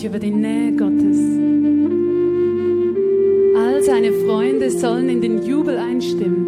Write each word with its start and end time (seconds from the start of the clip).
euch 0.00 0.06
über 0.06 0.18
die 0.18 0.30
Nähe 0.30 0.72
Gottes. 0.72 1.18
All 3.56 3.82
seine 3.82 4.12
Freunde 4.12 4.70
sollen 4.70 5.10
in 5.10 5.20
den 5.20 5.42
Jubel 5.44 5.76
einstimmen. 5.76 6.46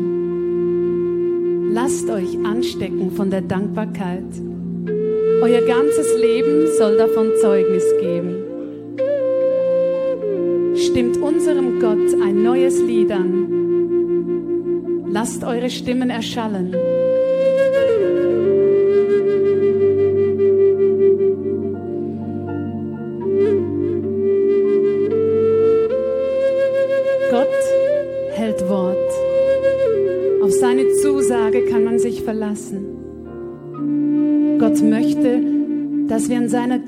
Lasst 1.73 2.09
euch 2.09 2.38
anstecken 2.45 3.10
von 3.10 3.30
der 3.30 3.43
Dankbarkeit. 3.43 4.24
Euer 5.43 5.60
ganzes 5.62 6.19
Leben 6.19 6.66
soll 6.79 6.96
davon 6.96 7.32
Zeugnis 7.41 7.85
geben. 8.01 8.37
Stimmt 10.76 11.19
unserem 11.19 11.79
Gott 11.80 12.15
ein 12.23 12.43
neues 12.43 12.80
Lied 12.80 13.13
an. 13.13 13.48
Lasst 15.10 15.45
eure 15.45 15.69
Stimmen 15.69 16.09
erschallen. 16.10 16.74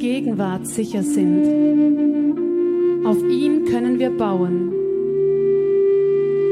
Gegenwart 0.05 0.66
sicher 0.66 1.02
sind. 1.02 1.47
Auf 3.06 3.16
ihn 3.22 3.64
können 3.64 3.98
wir 3.98 4.10
bauen. 4.10 4.70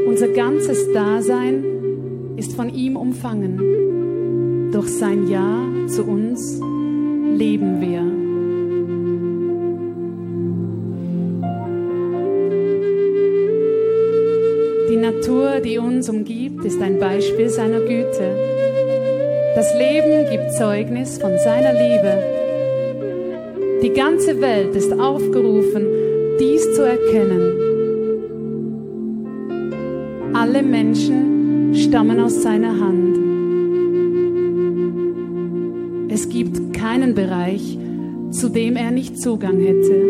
Unser 0.07 0.29
ganzes 0.29 0.91
Dasein 0.95 1.63
ist 2.39 2.55
von 2.55 2.71
ihm 2.71 2.97
umfangen. 2.97 4.71
Durch 4.73 4.89
sein 4.89 5.29
Ja 5.29 5.67
zu 5.87 6.05
uns 6.05 6.63
leben 7.37 7.83
wir. 7.83 8.01
Die 14.89 14.97
Natur, 14.97 15.61
die 15.61 15.77
uns 15.77 16.09
umgibt, 16.09 16.65
ist 16.65 16.81
ein 16.81 16.99
Beispiel 16.99 17.51
seiner 17.51 17.81
Güte. 17.81 18.35
Das 19.55 19.75
Leben 19.75 20.31
gibt 20.31 20.55
Zeugnis 20.55 21.19
von 21.19 21.33
seiner 21.37 21.75
Liebe. 21.75 22.32
Die 23.83 23.93
ganze 23.93 24.41
Welt 24.41 24.77
ist 24.77 24.93
aufgerufen, 24.93 25.85
dies 26.39 26.73
zu 26.73 26.83
erkennen. 26.83 27.53
Alle 30.35 30.63
Menschen 30.63 31.75
stammen 31.75 32.21
aus 32.21 32.43
seiner 32.43 32.79
Hand. 32.79 33.19
Es 36.13 36.29
gibt 36.29 36.73
keinen 36.73 37.17
Bereich, 37.17 37.77
zu 38.31 38.51
dem 38.51 38.77
er 38.77 38.93
nicht 38.93 39.19
Zugang 39.19 39.59
hätte. 39.59 40.01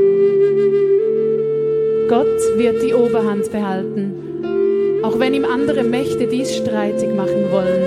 Gott 2.10 2.58
wird 2.58 2.82
die 2.82 2.92
Oberhand 2.92 3.50
behalten, 3.50 5.00
auch 5.02 5.18
wenn 5.18 5.32
ihm 5.32 5.47
andere 5.47 5.82
Mächte 5.82 6.26
dies 6.26 6.54
streitig 6.54 7.08
machen 7.14 7.50
wollen. 7.50 7.84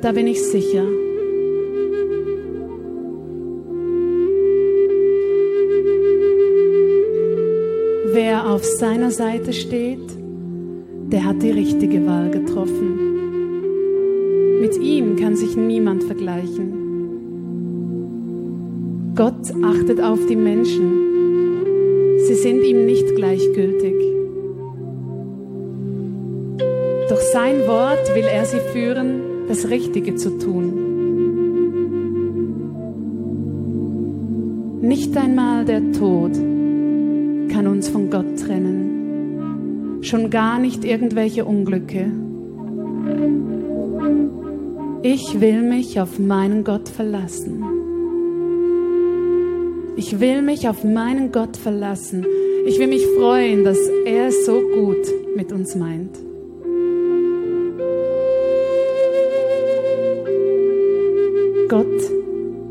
Da 0.00 0.12
bin 0.12 0.28
ich 0.28 0.40
sicher. 0.44 0.84
Auf 8.50 8.64
seiner 8.64 9.12
Seite 9.12 9.52
steht, 9.52 10.10
der 11.12 11.24
hat 11.24 11.40
die 11.40 11.52
richtige 11.52 12.04
Wahl 12.04 12.30
getroffen. 12.30 12.98
Mit 14.60 14.76
ihm 14.76 15.14
kann 15.16 15.36
sich 15.36 15.56
niemand 15.56 16.02
vergleichen. 16.02 16.72
Gott 19.14 19.54
achtet 19.62 20.02
auf 20.02 20.26
die 20.26 20.34
Menschen. 20.34 22.18
Sie 22.26 22.34
sind 22.34 22.64
ihm 22.64 22.86
nicht 22.86 23.14
gleichgültig. 23.14 23.94
Durch 27.08 27.22
sein 27.32 27.68
Wort 27.68 28.14
will 28.16 28.24
er 28.24 28.44
sie 28.46 28.60
führen 28.72 29.46
das 29.46 29.70
Richtige 29.70 30.16
zu 30.16 30.38
tun. 30.38 30.72
Nicht 34.80 35.16
einmal 35.16 35.64
der 35.64 35.92
Tod 35.92 36.32
kann 37.60 37.70
uns 37.70 37.90
von 37.90 38.08
Gott 38.08 38.38
trennen, 38.38 39.98
schon 40.00 40.30
gar 40.30 40.58
nicht 40.58 40.82
irgendwelche 40.82 41.44
Unglücke. 41.44 42.10
Ich 45.02 45.42
will 45.42 45.60
mich 45.60 46.00
auf 46.00 46.18
meinen 46.18 46.64
Gott 46.64 46.88
verlassen. 46.88 47.62
Ich 49.96 50.20
will 50.20 50.40
mich 50.40 50.70
auf 50.70 50.84
meinen 50.84 51.32
Gott 51.32 51.58
verlassen. 51.58 52.24
Ich 52.64 52.78
will 52.78 52.86
mich 52.86 53.04
freuen, 53.18 53.62
dass 53.62 53.78
er 54.06 54.28
es 54.28 54.46
so 54.46 54.62
gut 54.62 55.36
mit 55.36 55.52
uns 55.52 55.74
meint. 55.74 56.16
Gott, 61.68 62.10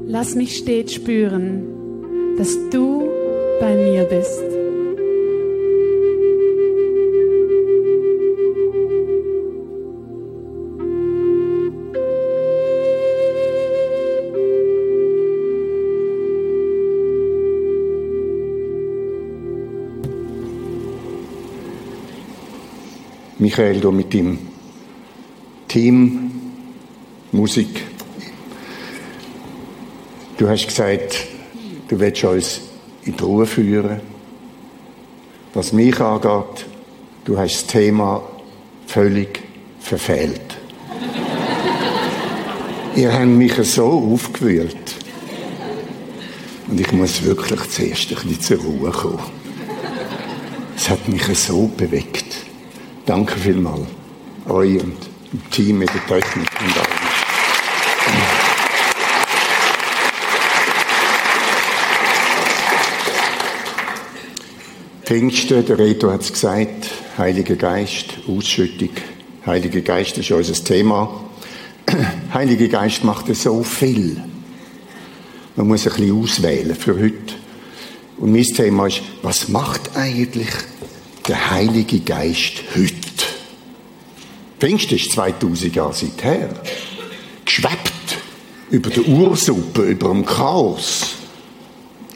lass 0.08 0.34
mich 0.34 0.58
stets 0.58 0.96
spüren, 0.96 2.36
dass 2.40 2.58
du 2.72 3.08
bei 3.60 3.76
mir 3.76 4.06
bist. 4.06 4.59
Michael, 23.50 23.80
du 23.80 23.92
mit 23.92 24.14
dem 24.14 24.38
Team 25.68 26.30
Musik 27.32 27.82
Du 30.38 30.48
hast 30.48 30.68
gesagt, 30.68 31.26
du 31.88 32.00
willst 32.00 32.24
uns 32.26 32.62
in 33.06 33.18
die 33.18 33.24
Ruhe 33.24 33.48
führen. 33.48 34.02
Was 35.56 35.74
mich 35.74 36.00
angeht, 36.00 36.68
du 37.26 37.40
hast 37.40 37.56
das 37.56 37.66
Thema 37.66 38.22
völlig 38.86 39.42
verfehlt. 39.80 40.60
Ihr 42.96 43.12
habt 43.12 43.26
mich 43.26 43.56
so 43.64 44.14
aufgewühlt. 44.14 44.96
Und 46.68 46.80
ich 46.80 46.92
muss 46.92 47.24
wirklich 47.24 47.68
zuerst 47.72 48.12
ein 48.12 48.28
bisschen 48.28 48.42
zur 48.42 48.58
Ruhe 48.60 48.92
kommen. 48.92 49.24
Es 50.78 50.88
hat 50.88 51.08
mich 51.10 51.26
so 51.36 51.66
bewegt. 51.76 52.49
Danke 53.10 53.40
vielmals. 53.40 53.88
Euch 54.48 54.84
und 54.84 54.96
dem 55.34 55.50
Team 55.50 55.80
mit 55.80 55.90
der 55.90 56.06
Technik 56.06 56.48
und. 56.62 56.76
Pfingsten, 65.06 65.66
der 65.66 65.80
Reto 65.80 66.12
hat 66.12 66.22
es 66.22 66.32
gesagt, 66.34 66.92
Heiliger 67.18 67.56
Geist, 67.56 68.14
Ausschüttung. 68.28 68.92
Heiliger 69.44 69.82
Geist 69.82 70.20
ist 70.20 70.30
unser 70.30 70.64
Thema. 70.64 71.10
Heiliger 72.36 72.68
Geist 72.68 73.04
macht 73.04 73.36
so 73.36 73.64
viel. 73.64 74.24
Man 75.56 75.68
muss 75.68 75.88
ein 75.88 75.94
bisschen 75.94 76.16
auswählen 76.16 76.76
für 76.76 76.94
heute. 76.94 77.34
Und 78.18 78.34
mein 78.34 78.44
Thema 78.44 78.86
ist, 78.86 79.02
was 79.24 79.50
macht 79.50 79.98
eigentlich 79.98 80.50
der 81.30 81.52
Heilige 81.52 82.00
Geist 82.00 82.64
heute? 82.76 82.99
Pfingsten 84.60 84.96
ist 84.96 85.12
2000 85.12 85.76
Jahre 85.76 85.94
seither. 85.94 86.50
Geschwebt 87.46 88.18
über 88.70 88.90
der 88.90 89.08
Ursuppe, 89.08 89.84
über 89.84 90.10
dem 90.10 90.26
Chaos 90.26 91.16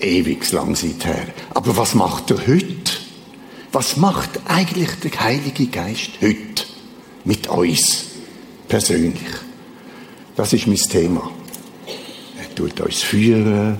ewig 0.03 0.51
lang 0.51 0.75
seither. 0.75 1.27
Aber 1.51 1.75
was 1.77 1.95
macht 1.95 2.31
er 2.31 2.45
heute? 2.45 2.91
Was 3.71 3.97
macht 3.97 4.29
eigentlich 4.45 4.89
der 5.03 5.19
Heilige 5.19 5.67
Geist 5.67 6.11
heute 6.21 6.63
mit 7.23 7.47
uns 7.47 8.05
persönlich? 8.67 9.21
Das 10.35 10.53
ist 10.53 10.67
mein 10.67 10.77
Thema. 10.77 11.31
Er 12.39 12.55
tut 12.55 12.79
uns 12.81 13.01
führen, 13.01 13.77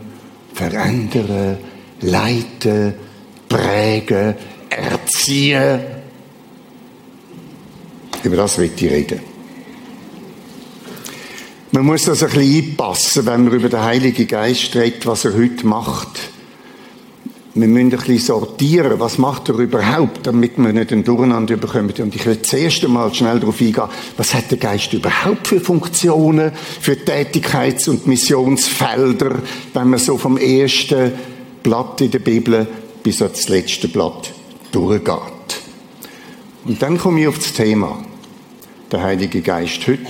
verändern, 0.54 1.58
leiten, 2.02 2.94
prägen, 3.50 4.36
erziehen. 4.70 6.03
Über 8.24 8.38
das 8.38 8.58
will 8.58 8.72
ich 8.76 8.84
reden. 8.84 9.20
Man 11.72 11.86
muss 11.86 12.04
das 12.04 12.22
ein 12.22 12.30
bisschen 12.30 12.70
einpassen, 12.70 13.26
wenn 13.26 13.46
man 13.46 13.54
über 13.54 13.68
den 13.68 13.82
Heiligen 13.82 14.28
Geist 14.28 14.76
redet, 14.76 15.06
was 15.08 15.26
er 15.26 15.34
heute 15.34 15.66
macht. 15.66 16.20
Wir 17.56 17.68
müssen 17.68 17.86
ein 17.86 17.90
bisschen 17.90 18.20
sortieren, 18.20 19.00
was 19.00 19.18
macht 19.18 19.50
er 19.50 19.60
überhaupt, 19.60 20.26
damit 20.26 20.58
wir 20.58 20.72
nicht 20.72 20.92
einen 20.92 21.04
Durcheinander 21.04 21.58
bekommen. 21.58 21.92
Und 22.00 22.16
ich 22.16 22.26
will 22.26 22.42
zuerst 22.42 22.84
einmal 22.84 23.14
schnell 23.14 23.40
darauf 23.40 23.60
eingehen, 23.60 23.90
was 24.18 24.34
hat 24.34 24.52
der 24.52 24.58
Geist 24.58 24.94
überhaupt 24.94 25.48
für 25.48 25.60
Funktionen, 25.60 26.52
für 26.80 26.94
Tätigkeits- 26.94 27.90
und 27.90 28.08
Missionsfelder, 28.08 29.40
wenn 29.74 29.90
man 29.90 30.00
so 30.00 30.18
vom 30.18 30.38
ersten 30.38 31.12
Blatt 31.62 32.02
in 32.02 32.12
der 32.12 32.20
Bibel 32.20 32.68
bis 33.04 33.22
ans 33.22 33.50
letzte 33.50 33.88
Blatt 33.88 34.32
durchgeht. 34.72 35.62
Und 36.66 36.82
dann 36.82 36.98
komme 36.98 37.22
ich 37.22 37.28
auf 37.28 37.38
das 37.38 37.54
Thema. 37.54 38.04
Der 38.94 39.02
Heilige 39.02 39.42
Geist 39.42 39.88
heute, 39.88 40.06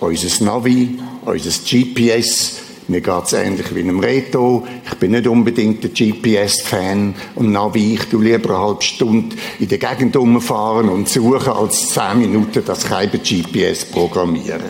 unser 0.00 0.44
Navi, 0.44 0.98
unser 1.24 1.50
GPS, 1.50 2.56
mir 2.88 3.00
geht's 3.00 3.32
ähnlich 3.32 3.72
wie 3.72 3.78
einem 3.78 4.00
Reto. 4.00 4.66
Ich 4.84 4.94
bin 4.94 5.12
nicht 5.12 5.28
unbedingt 5.28 5.84
ein 5.84 5.94
GPS-Fan 5.94 7.14
und 7.36 7.52
Navi. 7.52 7.94
Ich 7.94 8.06
tu 8.06 8.20
lieber 8.20 8.56
eine 8.56 8.58
halbe 8.58 8.82
Stunde 8.82 9.36
in 9.60 9.68
der 9.68 9.78
Gegend 9.78 10.16
umfahren 10.16 10.88
und 10.88 11.08
suchen, 11.08 11.52
als 11.52 11.90
zehn 11.90 12.18
Minuten 12.18 12.64
das 12.66 12.86
keine 12.86 13.20
GPS 13.20 13.84
programmieren. 13.84 14.62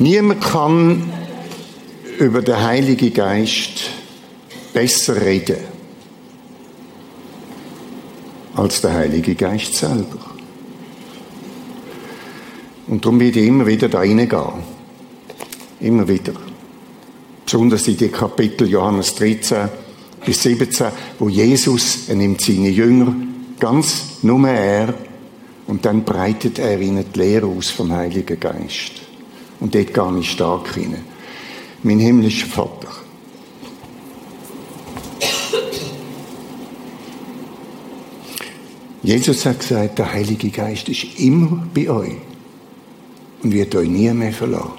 Niemand 0.00 0.40
kann 0.40 1.12
über 2.18 2.42
den 2.42 2.60
Heiligen 2.60 3.14
Geist 3.14 3.92
besser 4.72 5.24
reden 5.24 5.69
als 8.54 8.80
der 8.80 8.92
Heilige 8.92 9.34
Geist 9.34 9.74
selber. 9.74 10.18
Und 12.86 13.04
darum 13.04 13.20
werde 13.20 13.40
ich 13.40 13.46
immer 13.46 13.66
wieder 13.66 13.88
da 13.88 13.98
reingehen. 13.98 14.64
Immer 15.80 16.08
wieder. 16.08 16.32
Besonders 17.44 17.86
in 17.88 17.96
die 17.96 18.08
Kapitel 18.08 18.68
Johannes 18.68 19.14
13 19.14 19.68
bis 20.24 20.42
17, 20.42 20.88
wo 21.18 21.28
Jesus, 21.28 22.08
er 22.08 22.16
nimmt 22.16 22.40
seine 22.40 22.68
Jünger, 22.68 23.14
ganz 23.58 24.18
nur 24.22 24.46
er, 24.48 24.94
und 25.66 25.84
dann 25.84 26.04
breitet 26.04 26.58
er 26.58 26.80
ihnen 26.80 27.04
die 27.14 27.18
Lehre 27.18 27.46
aus 27.46 27.70
vom 27.70 27.92
Heiligen 27.92 28.40
Geist. 28.40 28.92
Und 29.60 29.74
dort 29.74 29.94
gar 29.94 30.10
nicht 30.10 30.32
stark 30.32 30.76
rein. 30.76 30.96
Mein 31.82 32.00
himmlischer 32.00 32.48
Vater. 32.48 32.88
Jesus 39.10 39.44
hat 39.44 39.58
gesagt, 39.58 39.98
der 39.98 40.12
Heilige 40.12 40.50
Geist 40.50 40.88
ist 40.88 41.18
immer 41.18 41.66
bei 41.74 41.90
euch 41.90 42.14
und 43.42 43.52
wird 43.52 43.74
euch 43.74 43.88
nie 43.88 44.08
mehr 44.12 44.32
verlassen. 44.32 44.70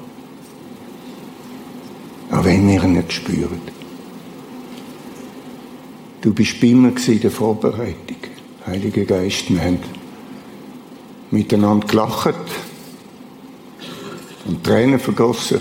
Auch 2.32 2.46
wenn 2.46 2.70
ihr 2.70 2.82
ihn 2.82 2.94
nicht 2.94 3.12
spürt. 3.12 3.50
Du 6.22 6.34
bist 6.34 6.64
mir 6.64 6.94
in 7.08 7.20
der 7.20 7.30
Vorbereitung. 7.30 8.16
Heiliger 8.66 9.04
Geist, 9.04 9.50
wir 9.54 9.62
haben 9.62 9.80
miteinander 11.30 11.86
gelacht 11.86 12.36
und 14.46 14.64
Tränen 14.64 15.02
vergossen. 15.02 15.60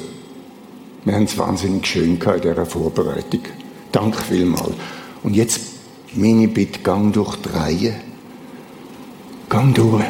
Wir 1.04 1.14
haben 1.16 1.24
es 1.24 1.36
wahnsinnig 1.36 1.88
schön 1.88 2.20
gehabt 2.20 2.44
in 2.44 2.52
dieser 2.52 2.66
Vorbereitung. 2.66 3.40
Danke 3.90 4.22
vielmals. 4.22 4.74
Und 5.24 5.34
jetzt 5.34 5.60
meine 6.14 6.46
Bitte, 6.46 6.78
gang 6.78 7.12
durch 7.12 7.34
die 7.34 7.48
Reihe. 7.48 8.09
Gang 9.50 9.74
durch. 9.74 10.04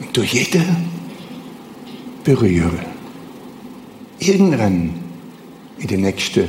Und 0.00 0.16
durch 0.16 0.32
jeden 0.32 0.88
berühren. 2.24 2.86
Irgendwann 4.18 4.94
in 5.76 5.86
den 5.86 6.00
nächsten 6.00 6.48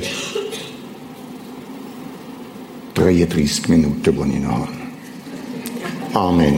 33 2.94 3.68
Minuten, 3.68 4.02
die 4.02 4.10
ich 4.10 4.42
noch 4.42 4.50
habe. 4.50 4.68
Amen. 6.14 6.56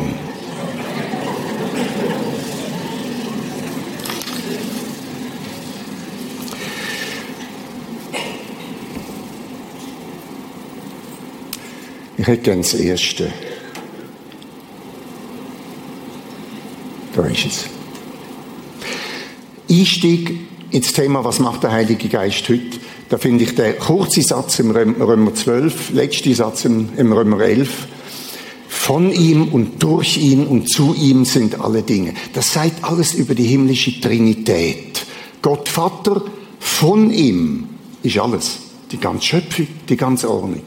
Ich 12.16 12.26
hätte 12.28 12.42
gerne 12.42 12.62
das 12.62 12.74
Erste. 12.74 13.32
Es. 17.26 17.66
Einstieg 19.70 20.38
ins 20.70 20.92
Thema, 20.92 21.24
was 21.24 21.38
macht 21.38 21.62
der 21.62 21.72
Heilige 21.72 22.08
Geist 22.08 22.48
heute, 22.48 22.78
da 23.08 23.18
finde 23.18 23.44
ich 23.44 23.54
den 23.54 23.78
kurzen 23.78 24.22
Satz 24.22 24.60
im 24.60 24.70
Römer 24.70 25.34
12, 25.34 25.90
letzte 25.90 26.34
Satz 26.34 26.64
im, 26.64 27.12
Römer 27.12 27.40
11, 27.40 27.88
von 28.68 29.12
ihm 29.12 29.48
und 29.48 29.82
durch 29.82 30.16
ihn 30.16 30.46
und 30.46 30.68
zu 30.68 30.94
ihm 30.94 31.24
sind 31.24 31.60
alle 31.60 31.82
Dinge. 31.82 32.14
Das 32.32 32.52
sagt 32.52 32.84
alles 32.84 33.14
über 33.14 33.34
die 33.34 33.46
himmlische 33.46 34.00
Trinität. 34.00 35.04
Gott 35.42 35.68
Vater, 35.68 36.22
von 36.60 37.10
ihm 37.10 37.68
ist 38.02 38.18
alles. 38.18 38.58
Die 38.92 38.98
ganze 38.98 39.26
Schöpfung, 39.26 39.66
die 39.88 39.96
ganze 39.96 40.30
Ordnung. 40.30 40.62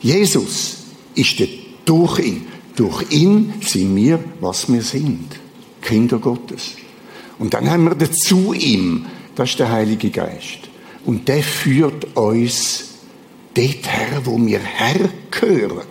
Jesus 0.00 0.76
ist 1.14 1.38
der 1.38 1.48
durch 1.84 2.20
ihn. 2.20 2.46
Durch 2.76 3.10
ihn 3.10 3.54
sind 3.60 3.96
wir, 3.96 4.22
was 4.40 4.72
wir 4.72 4.82
sind. 4.82 5.39
Kinder 5.80 6.18
Gottes. 6.18 6.76
Und 7.38 7.54
dann 7.54 7.70
haben 7.70 7.84
wir 7.84 7.94
dazu 7.94 8.52
ihm, 8.52 9.06
das 9.34 9.50
ist 9.50 9.58
der 9.58 9.70
Heilige 9.70 10.10
Geist. 10.10 10.68
Und 11.04 11.28
der 11.28 11.42
führt 11.42 12.16
uns 12.16 12.90
dort 13.54 13.86
her, 13.86 14.20
wo 14.24 14.38
wir 14.38 14.60
hergehören. 14.60 15.88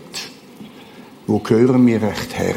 Wo 1.25 1.39
gehören 1.39 1.86
wir 1.86 2.01
recht 2.01 2.38
her? 2.38 2.55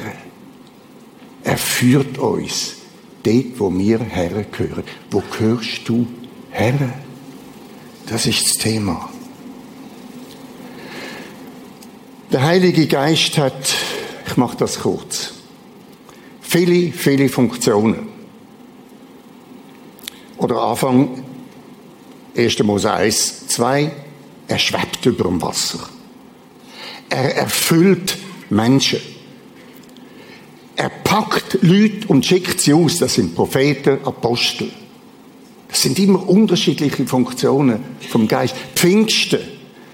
Er 1.44 1.58
führt 1.58 2.18
uns 2.18 2.76
dort, 3.22 3.58
wo 3.58 3.76
wir 3.76 3.98
hergehören. 4.00 4.84
Wo 5.10 5.22
gehörst 5.38 5.88
du 5.88 6.06
her? 6.50 6.92
Das 8.06 8.26
ist 8.26 8.44
das 8.44 8.52
Thema. 8.62 9.10
Der 12.30 12.42
Heilige 12.42 12.86
Geist 12.86 13.36
hat, 13.36 13.74
ich 14.26 14.36
mache 14.38 14.56
das 14.56 14.80
kurz, 14.80 15.34
viele, 16.52 16.92
viele 16.92 17.30
Funktionen. 17.30 18.08
Oder 20.36 20.60
Anfang 20.60 21.24
1. 22.36 22.62
Mose 22.62 22.92
1, 22.92 23.48
2, 23.48 23.90
er 24.48 24.58
schwebt 24.58 25.06
über 25.06 25.24
dem 25.24 25.40
Wasser. 25.40 25.88
Er 27.08 27.36
erfüllt 27.36 28.18
Menschen. 28.50 29.00
Er 30.76 30.90
packt 30.90 31.58
Leute 31.62 32.06
und 32.08 32.26
schickt 32.26 32.60
sie 32.60 32.74
aus. 32.74 32.98
Das 32.98 33.14
sind 33.14 33.34
Propheten, 33.34 34.04
Apostel. 34.04 34.70
Das 35.68 35.80
sind 35.80 35.98
immer 35.98 36.28
unterschiedliche 36.28 37.06
Funktionen 37.06 37.82
vom 38.10 38.28
Geist. 38.28 38.54
Pfingsten. 38.74 39.40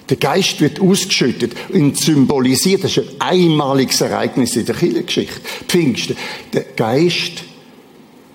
Der 0.08 0.16
Geist 0.16 0.60
wird 0.60 0.80
ausgeschüttet 0.80 1.54
und 1.70 1.98
symbolisiert. 1.98 2.84
Das 2.84 2.96
ist 2.96 3.08
ein 3.18 3.20
einmaliges 3.20 4.00
Ereignis 4.00 4.56
in 4.56 4.64
der 4.64 4.74
Kirchengeschichte. 4.74 5.40
Pfingsten. 5.66 6.16
Der 6.52 6.62
Geist 6.62 7.44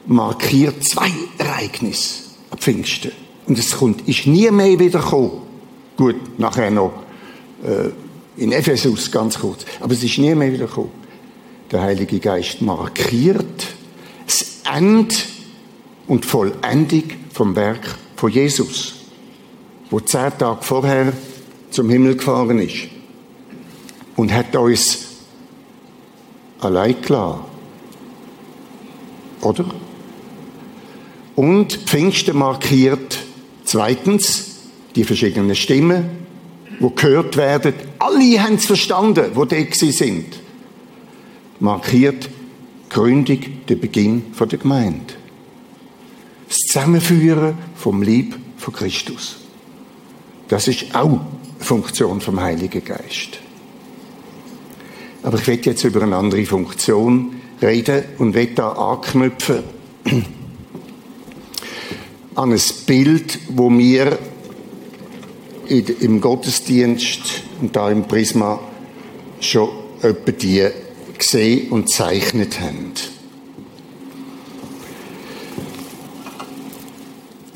markiert 0.06 0.84
zwei 0.84 1.12
Ereignisse 1.38 2.24
am 2.52 2.60
Pfingsten. 2.60 3.12
Und 3.48 3.58
es 3.58 3.72
kommt, 3.72 4.08
ist 4.08 4.28
nie 4.28 4.50
mehr 4.52 4.80
wieder 4.80 5.00
gekommen. 5.00 5.42
Gut, 5.98 6.40
nachher 6.40 6.72
noch 6.72 6.94
äh, 7.64 8.42
in 8.42 8.52
Ephesus 8.52 9.12
ganz 9.12 9.40
kurz. 9.40 9.66
Aber 9.80 9.94
es 9.94 10.04
ist 10.04 10.18
nie 10.18 10.34
mehr 10.36 10.52
wieder 10.54 10.68
gekommen. 10.68 10.92
Der 11.72 11.82
Heilige 11.82 12.20
Geist 12.20 12.62
markiert 12.62 13.68
das 14.26 14.62
Ende 14.72 15.16
und 16.08 16.26
Vollendung 16.26 17.04
vom 17.34 17.56
Werk 17.56 17.98
von 18.16 18.32
Jesus, 18.32 18.96
wo 19.90 20.00
zehn 20.00 20.38
Tage 20.38 20.62
vorher 20.62 21.14
zum 21.74 21.90
Himmel 21.90 22.16
gefahren 22.16 22.60
ist 22.60 22.88
und 24.16 24.32
hat 24.32 24.56
uns 24.56 25.08
allein 26.60 27.02
gelassen. 27.02 27.42
Oder? 29.42 29.66
Und 31.36 31.74
Pfingsten 31.74 32.38
markiert 32.38 33.20
zweitens 33.66 34.52
die 34.96 35.04
verschiedenen 35.04 35.56
Stimmen, 35.56 36.06
wo 36.80 36.92
gehört 36.92 37.38
werden. 37.38 37.74
Alle 38.00 38.42
haben 38.42 38.56
es 38.56 38.66
verstanden, 38.66 39.32
wo 39.34 39.46
die 39.46 39.68
sind. 39.74 40.40
Markiert 41.60 42.30
Gründung, 42.90 43.40
der 43.68 43.76
Beginn 43.76 44.26
der 44.40 44.60
Gemeinde. 44.60 45.16
Das 46.48 46.58
Zusammenführen 46.58 47.58
vom 47.76 48.04
Lieb 48.04 48.36
von 48.58 48.74
Christus. 48.74 49.38
Das 50.48 50.68
ist 50.68 50.94
auch 50.94 51.22
Funktion 51.64 52.22
vom 52.22 52.40
Heiligen 52.42 52.84
Geist. 52.84 53.40
Aber 55.24 55.40
ich 55.40 55.48
werde 55.48 55.70
jetzt 55.70 55.84
über 55.84 56.04
eine 56.04 56.16
andere 56.16 56.46
Funktion 56.46 57.42
reden 57.62 58.04
und 58.18 58.34
werde 58.34 58.54
da 58.54 58.72
anknüpfen 58.74 59.64
an 62.36 62.52
ein 62.52 62.62
Bild, 62.86 63.40
wo 63.50 63.72
wir 63.72 64.20
im 65.68 66.20
Gottesdienst 66.20 67.22
und 67.62 67.76
da 67.76 67.90
im 67.90 68.04
Prisma 68.08 68.60
schon 69.40 69.70
etwa 70.02 70.32
die 70.32 70.68
gesehen 71.18 71.72
und 71.72 71.90
zeichnet 71.90 72.60
haben. 72.60 72.92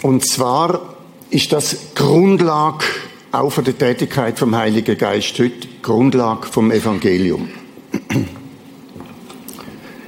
Und 0.01 0.25
zwar 0.25 0.95
ist 1.29 1.51
das 1.51 1.75
Grundlage 1.95 2.85
auch 3.31 3.49
für 3.49 3.63
die 3.63 3.73
Tätigkeit 3.73 4.39
vom 4.39 4.55
Heiligen 4.55 4.97
Geist 4.97 5.37
heute, 5.39 5.67
Grundlage 5.81 6.47
vom 6.47 6.71
Evangelium. 6.71 7.49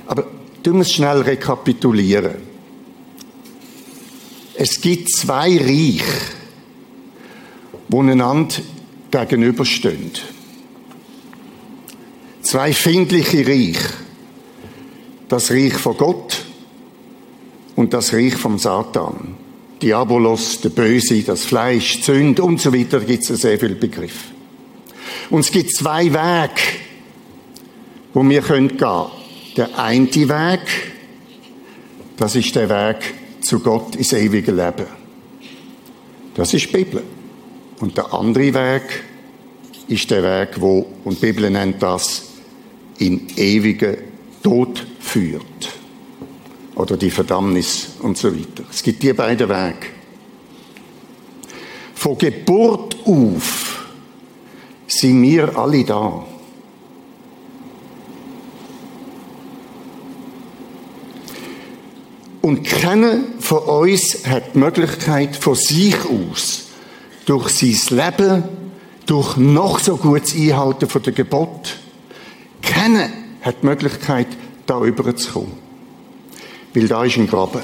Aber 0.07 0.25
du 0.63 0.73
musst 0.73 0.93
schnell 0.93 1.21
rekapitulieren. 1.21 2.35
Es 4.55 4.81
gibt 4.81 5.11
zwei 5.11 5.57
Reiche, 5.57 6.03
die 7.87 7.97
einander 7.97 8.55
gegenüberstehen. 9.11 10.11
Zwei 12.41 12.73
findliche 12.73 13.47
Reiche. 13.47 13.89
Das 15.27 15.51
Reich 15.51 15.73
von 15.73 15.95
Gott 15.95 16.43
und 17.75 17.93
das 17.93 18.13
Reich 18.13 18.35
vom 18.35 18.57
Satan. 18.57 19.35
Diabolos, 19.81 20.61
der 20.61 20.69
Böse, 20.69 21.21
das 21.23 21.45
Fleisch, 21.45 22.01
Sünde 22.01 22.43
und 22.43 22.59
so 22.59 22.73
weiter, 22.73 22.99
gibt 22.99 23.29
es 23.29 23.41
sehr 23.41 23.57
viele 23.57 23.75
Begriffe. 23.75 24.33
Und 25.29 25.41
es 25.41 25.51
gibt 25.51 25.73
zwei 25.73 26.05
Wege, 26.05 26.61
wo 28.13 28.27
wir 28.27 28.41
gehen 28.41 28.77
können. 28.77 29.11
Der 29.55 29.77
eine 29.79 30.07
Weg, 30.07 30.61
das 32.17 32.35
ist 32.35 32.55
der 32.55 32.69
Weg 32.69 33.13
zu 33.41 33.59
Gott 33.59 33.95
ins 33.95 34.13
ewige 34.13 34.51
Leben. 34.51 34.85
Das 36.35 36.53
ist 36.53 36.67
die 36.67 36.77
Bibel. 36.77 37.03
Und 37.79 37.97
der 37.97 38.13
andere 38.13 38.53
Weg 38.53 39.03
ist 39.87 40.11
der 40.11 40.23
Weg, 40.23 40.59
wo, 40.59 40.85
und 41.03 41.21
die 41.21 41.27
Bibel 41.27 41.49
nennt 41.49 41.81
das, 41.81 42.23
in 42.99 43.27
ewigen 43.37 43.97
Tod 44.43 44.85
führt 44.99 45.78
oder 46.79 46.95
die 46.95 47.11
Verdammnis 47.11 47.89
und 47.99 48.17
so 48.17 48.33
weiter. 48.33 48.63
Es 48.71 48.81
gibt 48.81 49.03
die 49.03 49.11
beiden 49.11 49.49
Wege. 49.49 49.87
Von 51.93 52.17
Geburt 52.17 52.95
auf 53.05 53.89
sind 54.87 55.21
wir 55.21 55.57
alle 55.57 55.83
da. 55.83 56.25
Und 62.41 62.63
keiner 62.63 63.19
von 63.39 63.59
uns 63.59 64.25
hat 64.25 64.55
die 64.55 64.59
Möglichkeit, 64.59 65.35
von 65.35 65.55
sich 65.55 65.97
aus, 66.05 66.67
durch 67.25 67.49
sein 67.49 67.97
Leben, 67.97 68.43
durch 69.05 69.35
noch 69.35 69.79
so 69.79 69.97
gutes 69.97 70.33
Einhalten 70.33 70.87
der 71.03 71.13
Gebot, 71.13 71.75
keiner 72.61 73.09
hat 73.41 73.57
die 73.61 73.65
Möglichkeit, 73.65 74.27
da 74.65 74.81
überzukommen. 74.81 75.68
Weil 76.73 76.87
da 76.87 77.03
ist 77.03 77.17
ein 77.17 77.27
Graben. 77.27 77.61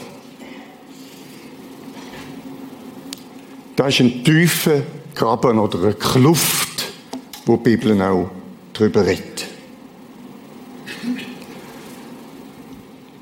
Da 3.76 3.88
ist 3.88 4.00
ein 4.00 4.24
tiefer 4.24 4.84
Graben 5.14 5.60
oder 5.60 5.80
eine 5.80 5.94
Kluft, 5.94 6.94
wo 7.46 7.58
die 7.58 7.76
Bibel 7.76 8.02
auch 8.02 8.30
darüber 8.74 9.06
redet. 9.06 9.48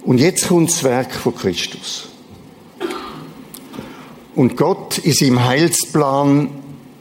Und 0.04 0.18
jetzt 0.18 0.48
kommt 0.48 0.70
das 0.70 0.84
Werk 0.84 1.14
von 1.14 1.36
Christus. 1.36 2.10
Und 4.36 4.58
Gott 4.58 4.98
in 4.98 5.14
seinem 5.14 5.46
Heilsplan 5.46 6.50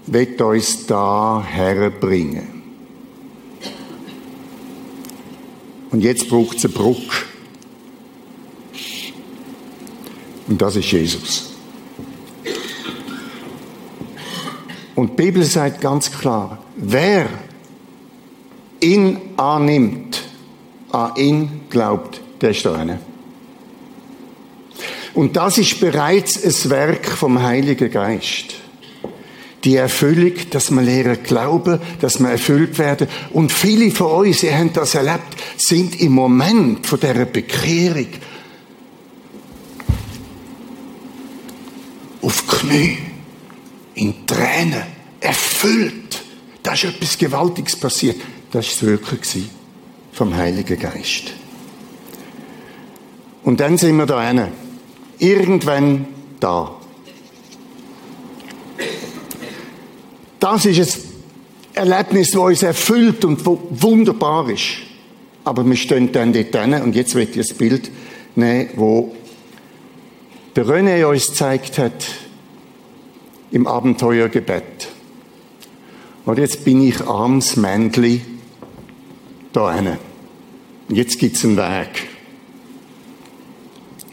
wird 0.06 0.40
uns 0.40 0.86
da 0.86 1.44
herbringen. 1.46 2.62
Und 5.90 6.02
jetzt 6.02 6.28
braucht 6.28 6.58
es 6.58 6.64
eine 6.64 6.74
Brücke. 6.74 7.31
Und 10.46 10.60
das 10.60 10.76
ist 10.76 10.90
Jesus. 10.90 11.52
Und 14.94 15.10
die 15.10 15.22
Bibel 15.22 15.44
sagt 15.44 15.80
ganz 15.80 16.10
klar, 16.10 16.58
wer 16.76 17.26
ihn 18.80 19.18
annimmt, 19.36 20.22
an 20.90 21.12
ihn 21.16 21.62
glaubt, 21.70 22.20
der 22.40 22.50
ist 22.50 22.64
da 22.66 22.74
eine. 22.74 22.98
Und 25.14 25.36
das 25.36 25.58
ist 25.58 25.80
bereits 25.80 26.42
ein 26.42 26.70
Werk 26.70 27.06
vom 27.06 27.42
Heiligen 27.42 27.90
Geist. 27.90 28.54
Die 29.64 29.76
Erfüllung, 29.76 30.32
dass 30.50 30.70
wir 30.70 30.82
lernen 30.82 31.22
glauben, 31.22 31.78
dass 32.00 32.18
wir 32.18 32.30
erfüllt 32.30 32.78
werden. 32.78 33.06
Und 33.32 33.52
viele 33.52 33.90
von 33.92 34.26
uns, 34.26 34.42
ihr 34.42 34.58
habt 34.58 34.76
das 34.76 34.94
erlebt, 34.94 35.36
sind 35.56 36.00
im 36.00 36.12
Moment 36.12 36.86
von 36.86 36.98
dieser 36.98 37.26
Bekehrung 37.26 38.08
auf 42.32 42.46
Knie, 42.46 42.96
in 43.94 44.26
Tränen, 44.26 44.84
erfüllt. 45.20 46.22
Da 46.62 46.72
ist 46.72 46.84
etwas 46.84 47.18
Gewaltiges 47.18 47.76
passiert. 47.76 48.16
Das 48.50 48.66
war 48.66 48.72
das 48.72 48.82
Wirken 48.82 49.50
vom 50.12 50.34
Heiligen 50.34 50.78
Geist. 50.78 51.24
Und 53.44 53.60
dann 53.60 53.76
sind 53.76 53.96
wir 53.96 54.06
da 54.06 54.26
hinten. 54.26 54.48
Irgendwann 55.18 56.06
da. 56.40 56.74
Das 60.40 60.64
ist 60.64 60.78
ein 60.80 61.90
Erlebnis, 61.90 62.30
das 62.30 62.40
uns 62.40 62.62
erfüllt 62.62 63.24
und 63.26 63.44
wunderbar 63.44 64.48
ist. 64.48 64.78
Aber 65.44 65.66
wir 65.66 65.76
stehen 65.76 66.12
dann 66.12 66.32
dort 66.32 66.54
hinten 66.54 66.82
und 66.82 66.96
jetzt 66.96 67.14
wird 67.14 67.36
ich 67.36 67.48
das 67.48 67.56
Bild 67.56 67.90
nehmen, 68.36 68.70
wo 68.76 69.14
der 70.56 70.66
René 70.66 71.04
uns 71.04 71.28
gezeigt 71.28 71.78
hat 71.78 72.06
im 73.52 73.66
Abenteuergebet. 73.66 74.88
Und 76.24 76.38
jetzt 76.38 76.64
bin 76.64 76.82
ich 76.86 77.00
armes 77.06 77.56
Männli 77.56 78.22
da 79.52 79.74
hinten. 79.74 79.98
Jetzt 80.88 81.18
gibt's 81.18 81.44
einen 81.44 81.56
Weg. 81.56 82.08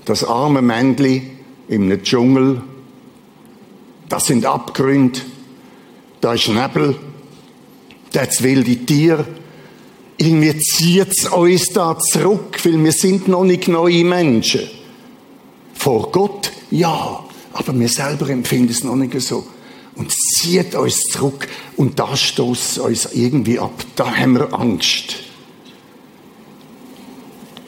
Das 0.06 0.24
arme 0.24 0.62
Männli 0.62 1.32
im 1.68 2.04
Dschungel, 2.04 2.62
das 4.10 4.26
sind 4.26 4.46
Abgründe, 4.46 5.20
da 6.20 6.34
ist 6.34 6.48
Nebel, 6.48 6.96
da 8.12 8.22
ist 8.22 8.44
wilde 8.44 8.76
Tier. 8.86 9.26
Irgendwie 10.18 10.58
zieht's 10.58 11.30
uns 11.30 11.68
da 11.68 11.98
zurück, 11.98 12.60
weil 12.66 12.84
wir 12.84 12.92
sind 12.92 13.28
noch 13.28 13.44
nicht 13.44 13.68
neue 13.68 14.04
Menschen. 14.04 14.62
Vor 15.76 16.12
Gott, 16.12 16.52
ja, 16.72 17.24
aber 17.60 17.78
wir 17.78 17.90
selber 17.90 18.30
empfinden 18.30 18.72
es 18.72 18.86
noch 18.86 18.96
nicht 18.96 19.20
so. 19.20 19.46
Und 19.96 20.14
zieht 20.14 20.76
uns 20.76 21.02
zurück 21.12 21.50
und 21.76 22.00
da 22.00 22.16
stoßt 22.16 22.80
uns 22.80 23.10
irgendwie 23.14 23.60
ab. 23.60 23.74
Da 23.98 24.16
haben 24.16 24.36
wir 24.36 24.54
Angst. 24.54 25.16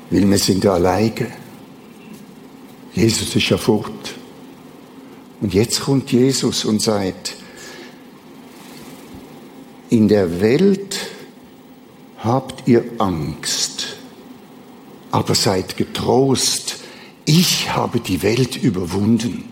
Weil 0.10 0.29
wir 0.29 0.38
sind 0.38 0.63
ja 0.63 0.75
alleine. 0.75 1.27
Jesus 2.93 3.36
ist 3.36 3.50
ja 3.50 3.57
fort. 3.57 4.13
Und 5.41 5.53
jetzt 5.53 5.81
kommt 5.81 6.10
Jesus 6.10 6.63
und 6.63 6.81
sagt, 6.81 7.36
in 9.89 10.07
der 10.07 10.39
Welt 10.39 10.95
habt 12.19 12.65
ihr 12.65 12.86
Angst, 12.98 13.98
aber 15.12 15.36
seid 15.36 15.75
getrost, 15.75 16.77
ich 17.25 17.74
habe 17.74 18.00
die 18.00 18.21
Welt 18.24 18.55
überwunden. 18.55 19.50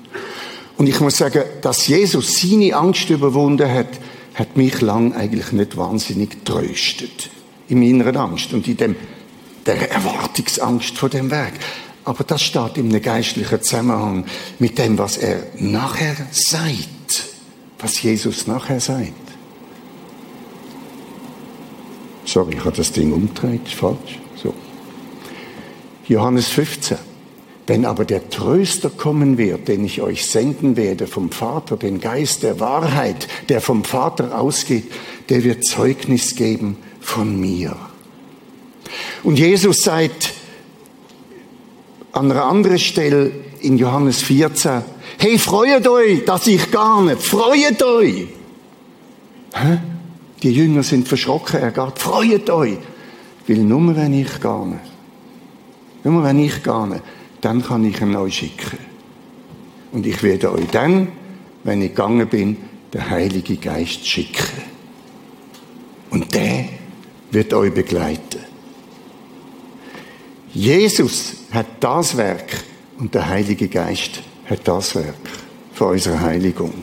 Und 0.79 0.87
ich 0.87 1.01
muss 1.01 1.17
sagen, 1.17 1.43
dass 1.61 1.87
Jesus 1.87 2.39
seine 2.39 2.73
Angst 2.73 3.09
überwunden 3.09 3.69
hat, 3.69 3.99
hat 4.35 4.55
mich 4.55 4.79
lang 4.79 5.13
eigentlich 5.13 5.51
nicht 5.51 5.75
wahnsinnig 5.75 6.45
tröstet. 6.45 7.29
In 7.67 7.81
meiner 7.81 8.17
Angst 8.17 8.53
und 8.53 8.65
in 8.65 8.77
dem, 8.77 8.95
der 9.65 9.91
Erwartungsangst 9.91 10.97
vor 10.97 11.09
dem 11.09 11.29
Weg. 11.31 11.51
Aber 12.05 12.23
das 12.23 12.41
steht 12.41 12.77
in 12.77 12.87
einem 12.87 13.01
geistlichen 13.01 13.61
Zusammenhang 13.61 14.23
mit 14.59 14.77
dem, 14.77 14.97
was 14.97 15.17
er 15.17 15.47
nachher 15.57 16.15
sagt. 16.31 17.25
Was 17.79 18.01
Jesus 18.01 18.47
nachher 18.47 18.79
sagt. 18.79 19.11
Sorry, 22.23 22.53
ich 22.53 22.63
habe 22.63 22.77
das 22.77 22.93
Ding 22.93 23.11
umgedreht, 23.11 23.67
falsch. 23.67 24.17
So. 24.41 24.53
Johannes 26.07 26.47
15. 26.47 27.08
Wenn 27.69 27.85
aber 27.85 28.03
der 28.03 28.31
Tröster 28.31 28.89
kommen 28.89 29.37
wird, 29.37 29.67
den 29.67 29.85
ich 29.85 30.01
euch 30.01 30.25
senden 30.25 30.75
werde 30.75 31.05
vom 31.05 31.29
Vater, 31.29 31.77
den 31.77 31.99
Geist 31.99 32.41
der 32.41 32.59
Wahrheit, 32.59 33.27
der 33.47 33.61
vom 33.61 33.83
Vater 33.83 34.39
ausgeht, 34.39 34.85
der 35.29 35.43
wird 35.43 35.63
Zeugnis 35.63 36.35
geben 36.35 36.77
von 36.99 37.39
mir. 37.39 37.75
Und 39.21 39.37
Jesus 39.37 39.83
sagt 39.83 40.33
an 42.11 42.31
einer 42.31 42.43
anderen 42.43 42.79
Stelle 42.79 43.31
in 43.59 43.77
Johannes 43.77 44.23
14, 44.23 44.81
hey, 45.19 45.37
freut 45.37 45.87
euch, 45.87 46.25
dass 46.25 46.47
ich 46.47 46.71
gar 46.71 47.03
nicht, 47.03 47.21
freut 47.21 47.83
euch. 47.83 48.29
Hä? 49.53 49.77
Die 50.41 50.51
Jünger 50.51 50.81
sind 50.81 51.07
verschrocken, 51.07 51.59
er 51.59 51.69
geht, 51.69 51.99
freut 51.99 52.49
euch, 52.49 52.79
weil 53.47 53.57
nur 53.57 53.95
wenn 53.95 54.13
ich 54.13 54.41
gehe, 54.41 54.79
nur 56.03 56.23
wenn 56.23 56.39
ich 56.39 56.63
gehe, 56.63 57.01
dann 57.41 57.63
kann 57.63 57.85
ich 57.85 57.99
ihn 58.01 58.15
euch 58.15 58.35
schicken. 58.35 58.77
Und 59.91 60.05
ich 60.05 60.21
werde 60.21 60.51
euch 60.51 60.67
dann 60.71 61.09
wenn 61.63 61.81
ich 61.81 61.89
gegangen 61.89 62.27
bin, 62.27 62.57
den 62.93 63.09
Heiligen 63.09 63.59
Geist 63.59 64.07
schicken. 64.07 64.63
Und 66.09 66.33
der 66.33 66.65
wird 67.31 67.53
euch 67.53 67.73
begleiten. 67.73 68.39
Jesus 70.51 71.35
hat 71.51 71.67
das 71.79 72.17
Werk 72.17 72.63
und 72.97 73.13
der 73.13 73.27
Heilige 73.27 73.67
Geist 73.67 74.21
hat 74.49 74.67
das 74.67 74.95
Werk 74.95 75.13
für 75.73 75.85
unsere 75.85 76.19
Heiligung. 76.19 76.73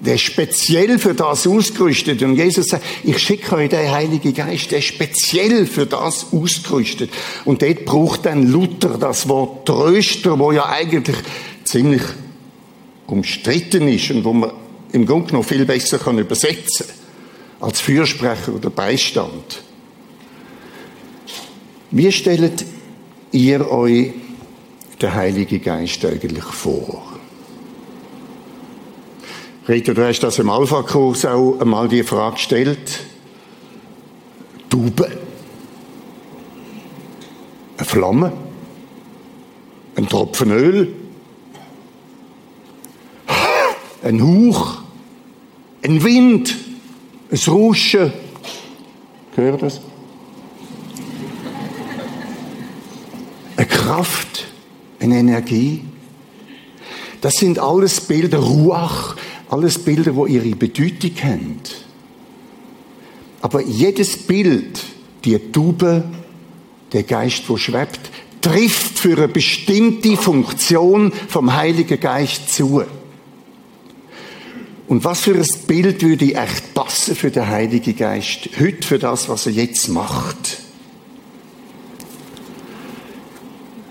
Der 0.00 0.16
ist 0.16 0.22
speziell 0.22 0.98
für 0.98 1.14
das 1.14 1.46
ausgerüstet. 1.46 2.22
Und 2.22 2.36
Jesus 2.36 2.66
sagt, 2.66 2.84
ich 3.02 3.18
schicke 3.18 3.56
euch 3.56 3.70
den 3.70 3.90
Heiligen 3.90 4.34
Geist, 4.34 4.70
der 4.70 4.78
ist 4.78 4.86
speziell 4.86 5.66
für 5.66 5.86
das 5.86 6.26
ausgerüstet. 6.32 7.10
Und 7.44 7.62
dort 7.62 7.84
braucht 7.84 8.26
dann 8.26 8.50
Luther 8.50 8.98
das 8.98 9.28
Wort 9.28 9.66
Tröster, 9.66 10.38
wo 10.38 10.52
ja 10.52 10.66
eigentlich 10.66 11.16
ziemlich 11.64 12.02
umstritten 13.06 13.88
ist 13.88 14.10
und 14.10 14.24
wo 14.24 14.32
man 14.32 14.52
im 14.92 15.06
Grunde 15.06 15.34
noch 15.34 15.44
viel 15.44 15.64
besser 15.64 15.98
kann 15.98 16.18
übersetzen 16.18 16.86
als 17.60 17.80
Fürsprecher 17.80 18.54
oder 18.54 18.70
Beistand. 18.70 19.62
Wie 21.90 22.10
stellt 22.12 22.64
ihr 23.32 23.70
euch 23.70 24.12
den 25.00 25.14
Heiligen 25.14 25.62
Geist 25.62 26.04
eigentlich 26.04 26.44
vor? 26.44 27.15
Rita, 29.68 29.94
du 29.94 30.06
hast 30.06 30.20
das 30.20 30.38
im 30.38 30.48
Alpha-Kurs 30.48 31.24
auch 31.26 31.58
einmal 31.58 31.88
die 31.88 32.04
Frage 32.04 32.36
gestellt. 32.36 33.00
Tube. 34.70 35.10
Eine 37.76 37.86
Flamme. 37.86 38.32
Ein 39.96 40.08
Tropfen 40.08 40.52
Öl. 40.52 40.94
Ein 44.04 44.22
Hauch. 44.22 44.82
Ein 45.82 46.04
Wind. 46.04 46.54
Ein 47.32 47.38
Rauschen. 47.48 48.12
Gehört 49.34 49.62
das? 49.62 49.80
Eine 53.56 53.66
Kraft. 53.66 54.44
Eine 55.00 55.18
Energie. 55.18 55.82
Das 57.20 57.34
sind 57.34 57.58
alles 57.58 58.00
Bilder, 58.02 58.38
Ruach, 58.38 59.16
alles 59.48 59.78
Bilder, 59.78 60.14
wo 60.16 60.26
ihre 60.26 60.54
Bedeutung 60.56 61.12
haben. 61.22 61.60
Aber 63.42 63.62
jedes 63.62 64.16
Bild, 64.16 64.82
die 65.24 65.38
Tube, 65.52 66.04
der 66.92 67.02
Geist, 67.02 67.48
wo 67.48 67.56
schwebt, 67.56 68.00
trifft 68.40 68.98
für 68.98 69.16
eine 69.16 69.28
bestimmte 69.28 70.16
Funktion 70.16 71.12
vom 71.28 71.54
Heiligen 71.54 72.00
Geist 72.00 72.52
zu. 72.52 72.82
Und 74.88 75.04
was 75.04 75.20
für 75.20 75.34
ein 75.34 75.46
Bild 75.66 76.02
würde 76.02 76.34
echt 76.34 76.74
passen 76.74 77.16
für 77.16 77.30
den 77.30 77.48
Heiligen 77.48 77.96
Geist 77.96 78.48
heute 78.58 78.86
für 78.86 78.98
das, 78.98 79.28
was 79.28 79.46
er 79.46 79.52
jetzt 79.52 79.88
macht? 79.88 80.58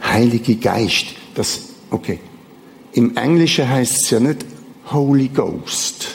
Heilige 0.01 0.55
Geist, 0.55 1.07
das, 1.33 1.61
okay. 1.91 2.19
Im 2.93 3.17
Englischen 3.17 3.67
heißt 3.67 4.03
es 4.03 4.09
ja 4.09 4.21
nicht 4.21 4.45
Holy 4.91 5.29
Ghost. 5.29 6.07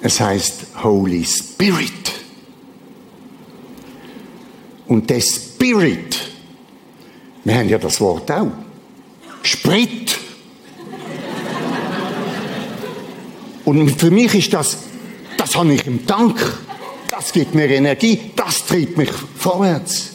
Es 0.00 0.20
heißt 0.20 0.66
Holy 0.82 1.24
Spirit. 1.24 2.12
Und 4.86 5.10
der 5.10 5.20
Spirit, 5.20 6.16
wir 7.44 7.54
haben 7.56 7.68
ja 7.68 7.78
das 7.78 8.00
Wort 8.00 8.30
auch, 8.30 8.52
Sprit. 9.42 10.16
Und 13.64 13.90
für 13.90 14.10
mich 14.10 14.34
ist 14.34 14.52
das, 14.52 14.78
das 15.36 15.56
habe 15.56 15.74
ich 15.74 15.86
im 15.86 16.06
Tank. 16.06 16.38
Das 17.10 17.32
gibt 17.32 17.54
mir 17.54 17.68
Energie, 17.68 18.30
das 18.36 18.64
treibt 18.64 18.96
mich 18.96 19.10
vorwärts. 19.10 20.10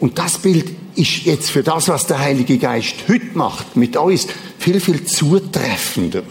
Und 0.00 0.18
das 0.18 0.38
Bild 0.38 0.74
ist 0.96 1.24
jetzt 1.24 1.50
für 1.50 1.62
das, 1.62 1.88
was 1.88 2.06
der 2.06 2.18
Heilige 2.18 2.58
Geist 2.58 2.94
heute 3.08 3.38
macht, 3.38 3.76
mit 3.76 3.96
uns, 3.96 4.26
viel, 4.62 4.80
viel 4.80 5.04
zutreffender. 5.04 6.22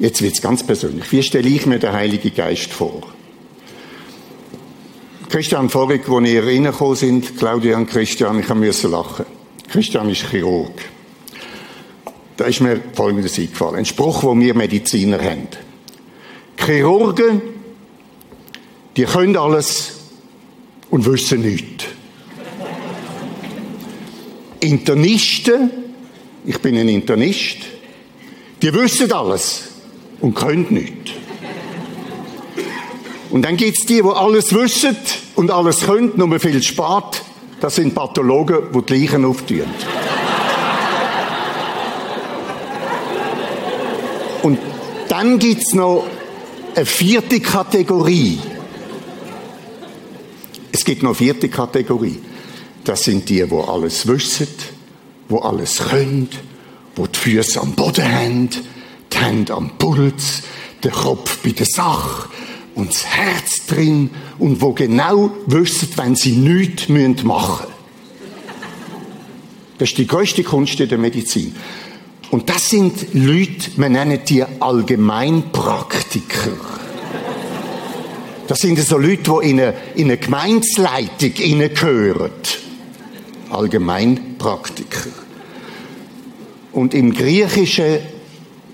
Jetzt 0.00 0.22
wird 0.22 0.34
es 0.34 0.42
ganz 0.42 0.64
persönlich. 0.64 1.10
Wie 1.12 1.22
stelle 1.22 1.48
ich 1.48 1.66
mir 1.66 1.78
den 1.78 1.92
Heiligen 1.92 2.34
Geist 2.34 2.72
vor? 2.72 3.02
Christian 5.28 5.68
Vorig, 5.68 6.08
wo 6.08 6.20
ihr 6.20 6.44
reingekommen 6.44 6.96
sind, 6.96 7.38
Claudia 7.38 7.76
und 7.76 7.88
Christian, 7.88 8.40
ich 8.40 8.48
musste 8.48 8.88
lachen. 8.88 9.24
Christian 9.70 10.10
ist 10.10 10.28
Chirurg. 10.30 10.72
Da 12.36 12.46
ist 12.46 12.60
mir 12.60 12.80
Folgendes 12.92 13.38
eingefallen. 13.38 13.76
Ein 13.76 13.84
Spruch, 13.84 14.24
wo 14.24 14.36
wir 14.38 14.54
Mediziner 14.54 15.20
haben. 15.20 15.48
Chirurgen, 16.56 17.40
die 18.96 19.04
können 19.04 19.36
alles 19.36 20.00
und 20.90 21.06
wissen 21.06 21.42
nichts. 21.42 21.84
Internisten, 24.60 25.83
ich 26.44 26.58
bin 26.58 26.76
ein 26.76 26.88
Internist, 26.88 27.58
die 28.60 28.72
wissen 28.72 29.10
alles 29.12 29.68
und 30.20 30.34
können 30.34 30.66
nichts. 30.70 31.12
Und 33.30 33.42
dann 33.42 33.56
gibt 33.56 33.78
es 33.78 33.86
die, 33.86 34.02
die 34.02 34.08
alles 34.08 34.54
wissen 34.54 34.96
und 35.34 35.50
alles 35.50 35.80
können, 35.80 36.12
nur 36.16 36.38
viel 36.38 36.62
spät. 36.62 37.22
Das 37.60 37.76
sind 37.76 37.94
Pathologen, 37.94 38.68
die 38.74 38.82
die 38.82 39.06
Leichen 39.06 39.24
auftun. 39.24 39.64
und 44.42 44.58
dann 45.08 45.38
gibt 45.38 45.62
es 45.62 45.74
noch 45.74 46.06
eine 46.74 46.84
vierte 46.84 47.40
Kategorie. 47.40 48.38
Es 50.70 50.84
gibt 50.84 51.02
noch 51.02 51.10
eine 51.10 51.16
vierte 51.16 51.48
Kategorie. 51.48 52.20
Das 52.84 53.04
sind 53.04 53.28
die, 53.28 53.50
wo 53.50 53.62
alles 53.62 54.06
wissen, 54.06 54.48
wo 55.28 55.38
alles 55.38 55.78
können, 55.78 56.28
wo 56.96 57.06
die 57.06 57.18
Füße 57.18 57.60
am 57.60 57.72
Boden 57.72 58.04
haben, 58.04 58.50
die 59.12 59.16
Hände 59.16 59.54
am 59.54 59.76
Puls, 59.78 60.42
der 60.82 60.92
Kopf 60.92 61.38
bei 61.38 61.50
der 61.50 61.66
Sache 61.66 62.28
und 62.74 62.90
das 62.90 63.06
Herz 63.06 63.66
drin 63.66 64.10
und 64.38 64.60
wo 64.60 64.72
genau 64.72 65.30
wissen, 65.46 65.88
wenn 65.96 66.14
sie 66.14 66.32
nichts 66.32 66.88
machen 66.88 67.24
müssen. 67.24 67.74
Das 69.78 69.90
ist 69.90 69.98
die 69.98 70.06
größte 70.06 70.44
Kunst 70.44 70.78
in 70.80 70.88
der 70.88 70.98
Medizin. 70.98 71.54
Und 72.30 72.48
das 72.48 72.70
sind 72.70 73.14
Leute, 73.14 73.72
man 73.76 73.92
nennt 73.92 74.28
die 74.28 74.42
Allgemeinpraktiker. 74.42 76.52
Das 78.46 78.58
sind 78.58 78.78
so 78.80 78.98
Leute, 78.98 79.22
die 79.22 79.50
in 79.50 79.60
eine, 79.60 79.74
in 79.94 80.06
eine 80.06 80.18
Gemeinsleitung 80.18 81.32
hineingehören. 81.32 82.30
Allgemeinpraktiker. 84.44 85.10
Und 86.72 86.94
im 86.94 87.12
Griechischen 87.12 87.98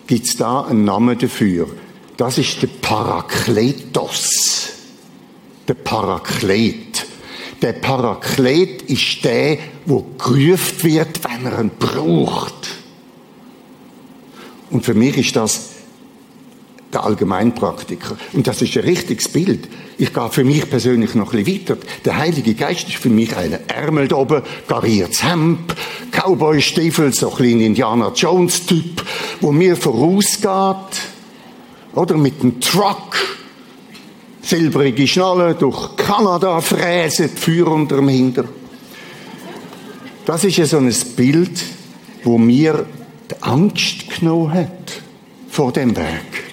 gibt 0.06 0.26
es 0.26 0.36
da 0.36 0.62
einen 0.62 0.84
Namen 0.84 1.18
dafür. 1.18 1.68
Das 2.16 2.38
ist 2.38 2.62
der 2.62 2.68
Parakletos. 2.68 4.30
Der 5.68 5.74
Paraklet. 5.74 7.06
Der 7.62 7.74
Paraklet 7.74 8.82
ist 8.82 9.24
der, 9.24 9.58
wo 9.86 10.04
gerufen 10.18 10.82
wird, 10.82 11.20
wenn 11.24 11.46
er 11.46 11.60
ihn 11.60 11.70
braucht. 11.78 12.68
Und 14.70 14.84
für 14.84 14.94
mich 14.94 15.16
ist 15.18 15.36
das 15.36 15.69
der 16.92 17.04
Allgemeinpraktiker. 17.04 18.16
Und 18.32 18.46
das 18.46 18.62
ist 18.62 18.76
ein 18.76 18.84
richtiges 18.84 19.28
Bild. 19.28 19.68
Ich 19.98 20.12
gehe 20.12 20.28
für 20.30 20.44
mich 20.44 20.68
persönlich 20.68 21.14
noch 21.14 21.32
ein 21.32 21.44
bisschen 21.44 21.60
weiter. 21.60 21.76
Der 22.04 22.16
Heilige 22.16 22.54
Geist 22.54 22.88
ist 22.88 22.96
für 22.96 23.10
mich 23.10 23.36
ein 23.36 23.58
Ärmel 23.68 24.08
da 24.08 24.16
oben, 24.16 24.42
gariertes 24.66 25.22
Hemd, 25.22 25.74
Cowboy-Stiefel, 26.10 27.12
so 27.12 27.30
ein 27.30 27.36
kleiner 27.36 27.62
Indiana 27.62 28.12
Jones-Typ, 28.14 29.04
wo 29.40 29.52
mir 29.52 29.76
vorausgeht. 29.76 31.00
Oder 31.94 32.16
mit 32.16 32.42
dem 32.42 32.60
Truck, 32.60 33.16
silbrige 34.42 35.06
Schnalle, 35.06 35.54
durch 35.54 35.96
Kanada 35.96 36.60
fräset, 36.60 37.38
Feuer 37.38 37.68
unter 37.68 37.96
dem 37.96 38.08
Hinter. 38.08 38.44
Das 40.24 40.44
ist 40.44 40.56
ja 40.56 40.66
so 40.66 40.78
ein 40.78 40.94
Bild, 41.16 41.60
wo 42.24 42.38
mir 42.38 42.86
die 43.30 43.42
Angst 43.42 44.08
genommen 44.18 44.52
hat 44.52 45.02
vor 45.50 45.72
dem 45.72 45.96
Weg. 45.96 46.49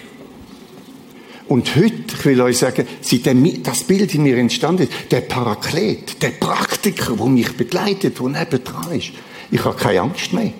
Und 1.48 1.76
heute, 1.76 2.04
ich 2.14 2.26
will 2.26 2.42
euch 2.42 2.58
sagen, 2.58 2.86
seitdem 3.02 3.64
das 3.64 3.84
Bild 3.84 4.14
in 4.14 4.24
mir 4.24 4.38
entstanden 4.38 4.84
ist, 4.84 5.12
der 5.12 5.22
Paraklet, 5.22 6.22
der 6.22 6.32
Praktiker, 6.32 7.16
der 7.16 7.26
mich 7.28 7.56
begleitet, 7.56 8.20
der 8.20 8.28
nebendran 8.28 8.92
ist, 8.92 9.12
ich 9.50 9.64
habe 9.64 9.78
keine 9.78 10.02
Angst 10.02 10.34
mehr. 10.34 10.52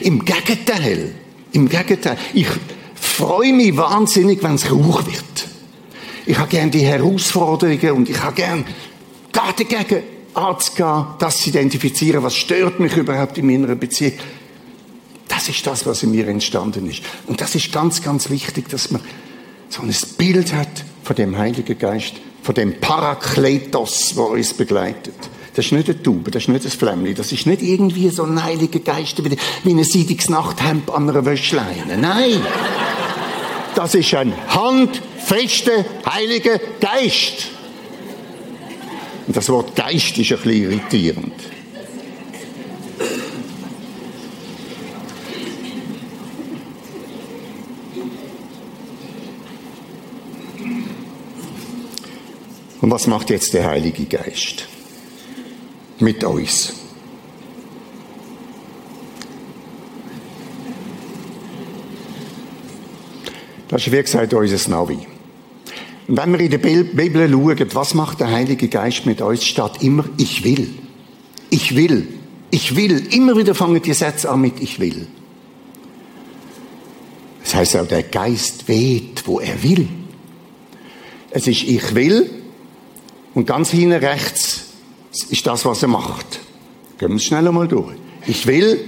Im 0.00 0.24
Gegenteil, 0.24 1.14
im 1.52 1.68
Gegenteil, 1.68 2.18
ich 2.34 2.48
freue 2.94 3.52
mich 3.52 3.76
wahnsinnig, 3.76 4.42
wenn 4.42 4.54
es 4.54 4.70
Rauch 4.70 5.06
wird. 5.06 5.48
Ich 6.26 6.38
habe 6.38 6.48
gerne 6.48 6.70
die 6.70 6.80
Herausforderungen 6.80 7.92
und 7.92 8.10
ich 8.10 8.22
habe 8.22 8.34
gerne 8.34 8.64
dagegen 9.32 10.02
anzugehen, 10.34 11.06
das 11.18 11.38
zu 11.38 11.48
identifizieren, 11.48 12.22
was 12.22 12.36
stört 12.36 12.80
mich 12.80 12.94
überhaupt 12.96 13.38
in 13.38 13.46
meiner 13.46 13.74
Beziehung. 13.74 14.12
Das 15.26 15.48
ist 15.48 15.66
das, 15.66 15.86
was 15.86 16.02
in 16.02 16.10
mir 16.10 16.28
entstanden 16.28 16.88
ist. 16.88 17.02
Und 17.26 17.40
das 17.40 17.54
ist 17.54 17.72
ganz, 17.72 18.02
ganz 18.02 18.28
wichtig, 18.28 18.68
dass 18.68 18.90
man 18.90 19.00
so 19.68 19.82
ein 19.82 19.94
Bild 20.16 20.52
hat 20.52 20.84
von 21.02 21.16
dem 21.16 21.36
Heiligen 21.36 21.78
Geist, 21.78 22.14
von 22.42 22.54
dem 22.54 22.80
Parakletos, 22.80 24.14
der 24.14 24.24
uns 24.24 24.54
begleitet. 24.54 25.14
Das 25.54 25.66
ist 25.66 25.72
nicht 25.72 25.88
eine 25.88 26.02
Taube, 26.02 26.30
das 26.30 26.42
ist 26.42 26.48
nicht 26.48 26.64
ein 26.64 26.70
Flämmchen, 26.70 27.14
das 27.16 27.32
ist 27.32 27.46
nicht 27.46 27.62
irgendwie 27.62 28.10
so 28.10 28.22
ein 28.22 28.42
Heiliger 28.42 28.78
Geist 28.78 29.22
wie 29.64 29.70
ein 29.70 29.84
seidiges 29.84 30.28
Nachthemd 30.28 30.90
an 30.90 31.08
einer 31.08 31.24
Wäschleine. 31.24 31.96
Nein! 31.98 32.40
Das 33.74 33.94
ist 33.94 34.14
ein 34.14 34.32
handfester 34.48 35.84
Heiliger 36.06 36.58
Geist. 36.80 37.48
Und 39.26 39.36
das 39.36 39.48
Wort 39.50 39.76
Geist 39.76 40.16
ist 40.16 40.32
ein 40.32 40.38
bisschen 40.38 40.50
irritierend. 40.52 41.34
Und 52.88 52.94
was 52.94 53.06
macht 53.06 53.28
jetzt 53.28 53.52
der 53.52 53.66
Heilige 53.66 54.06
Geist 54.06 54.66
mit 56.00 56.24
uns? 56.24 56.72
Das 63.68 63.86
ist 63.86 63.92
wie 63.92 64.00
gesagt 64.00 64.32
unser 64.32 64.70
Navi. 64.70 65.06
Und 66.06 66.16
wenn 66.16 66.32
wir 66.32 66.40
in 66.40 66.50
der 66.50 66.56
Bibel 66.56 67.30
schauen, 67.30 67.74
was 67.74 67.92
macht 67.92 68.20
der 68.20 68.30
Heilige 68.30 68.68
Geist 68.68 69.04
mit 69.04 69.20
uns, 69.20 69.44
statt 69.44 69.82
immer 69.82 70.06
ich 70.16 70.42
will. 70.42 70.70
Ich 71.50 71.76
will. 71.76 72.08
Ich 72.50 72.74
will. 72.74 73.06
Immer 73.14 73.36
wieder 73.36 73.54
fangen 73.54 73.82
die 73.82 73.92
Sätze 73.92 74.30
an 74.30 74.40
mit 74.40 74.62
ich 74.62 74.80
will. 74.80 75.06
Das 77.42 77.54
heißt 77.54 77.76
auch, 77.76 77.86
der 77.86 78.04
Geist 78.04 78.66
weht, 78.66 79.24
wo 79.26 79.40
er 79.40 79.62
will. 79.62 79.88
Es 81.32 81.46
ist 81.46 81.64
ich 81.64 81.94
will 81.94 82.37
und 83.38 83.46
ganz 83.46 83.70
hinten 83.70 83.92
rechts 83.92 84.64
ist 85.30 85.46
das, 85.46 85.64
was 85.64 85.80
er 85.82 85.88
macht. 85.88 86.40
Gehen 86.98 87.10
wir 87.10 87.16
es 87.18 87.24
schnell 87.24 87.46
einmal 87.46 87.68
durch. 87.68 87.94
Ich 88.26 88.48
will 88.48 88.80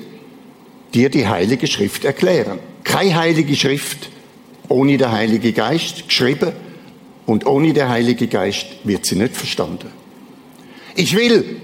dir 0.93 1.09
die 1.09 1.29
Heilige 1.29 1.69
Schrift 1.69 2.05
erklären. 2.05 2.59
Keine 2.83 3.15
Heilige 3.15 3.55
Schrift 3.55 4.11
ohne 4.67 4.99
den 4.99 5.13
Heiligen 5.13 5.55
Geist 5.55 6.09
geschrieben 6.09 6.51
und 7.27 7.47
ohne 7.47 7.73
den 7.73 7.89
Heiligen 7.89 8.29
Geist 8.29 8.67
wird 8.83 9.07
sie 9.07 9.15
nicht 9.15 9.37
verstanden. 9.37 9.87
Ich 10.97 11.15
will 11.15 11.61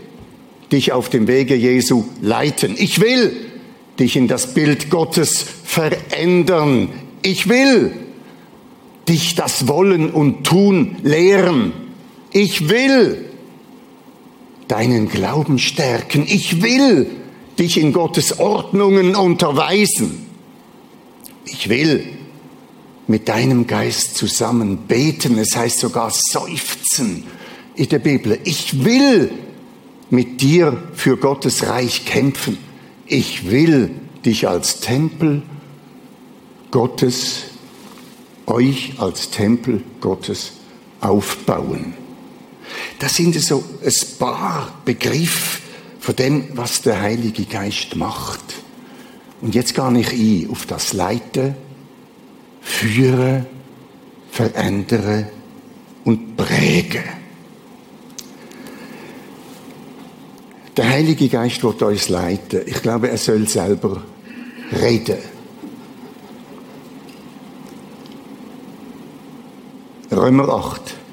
dich 0.70 0.92
auf 0.92 1.08
dem 1.08 1.26
Wege 1.26 1.56
Jesu 1.56 2.04
leiten. 2.22 2.76
Ich 2.78 3.00
will 3.00 3.34
dich 3.98 4.14
in 4.14 4.28
das 4.28 4.54
Bild 4.54 4.90
Gottes 4.90 5.44
verändern. 5.64 6.90
Ich 7.22 7.48
will 7.48 7.90
dich 9.08 9.34
das 9.34 9.66
Wollen 9.66 10.08
und 10.08 10.44
Tun 10.44 10.98
lehren. 11.02 11.85
Ich 12.38 12.68
will 12.68 13.30
deinen 14.68 15.08
Glauben 15.08 15.58
stärken. 15.58 16.26
Ich 16.28 16.60
will 16.60 17.10
dich 17.58 17.78
in 17.78 17.94
Gottes 17.94 18.38
Ordnungen 18.38 19.16
unterweisen. 19.16 20.26
Ich 21.46 21.70
will 21.70 22.06
mit 23.06 23.30
deinem 23.30 23.66
Geist 23.66 24.18
zusammen 24.18 24.80
beten. 24.86 25.38
Es 25.38 25.56
heißt 25.56 25.78
sogar 25.78 26.10
seufzen 26.10 27.24
in 27.74 27.88
der 27.88 28.00
Bibel. 28.00 28.38
Ich 28.44 28.84
will 28.84 29.32
mit 30.10 30.42
dir 30.42 30.90
für 30.92 31.16
Gottes 31.16 31.66
Reich 31.66 32.04
kämpfen. 32.04 32.58
Ich 33.06 33.50
will 33.50 33.92
dich 34.26 34.46
als 34.46 34.80
Tempel 34.80 35.40
Gottes, 36.70 37.44
euch 38.44 38.92
als 38.98 39.30
Tempel 39.30 39.82
Gottes 40.02 40.52
aufbauen. 41.00 41.94
Das 42.98 43.14
sind 43.14 43.34
so 43.40 43.64
ein 43.84 44.18
paar 44.18 44.80
Begriffe 44.84 45.60
von 46.00 46.16
dem, 46.16 46.48
was 46.52 46.82
der 46.82 47.00
Heilige 47.00 47.44
Geist 47.44 47.96
macht. 47.96 48.40
Und 49.40 49.54
jetzt 49.54 49.74
gar 49.74 49.94
ich 49.94 50.12
ein 50.12 50.48
auf 50.50 50.66
das 50.66 50.92
Leiten, 50.92 51.54
führe, 52.60 53.46
verändere 54.30 55.30
und 56.04 56.36
präge. 56.36 57.02
Der 60.76 60.88
Heilige 60.88 61.28
Geist 61.28 61.62
wird 61.64 61.82
uns 61.82 62.08
leiten. 62.08 62.60
Ich 62.66 62.82
glaube, 62.82 63.08
er 63.08 63.18
soll 63.18 63.48
selber 63.48 64.02
reden. 64.72 65.18
Römer 70.12 70.48
8. 70.48 71.05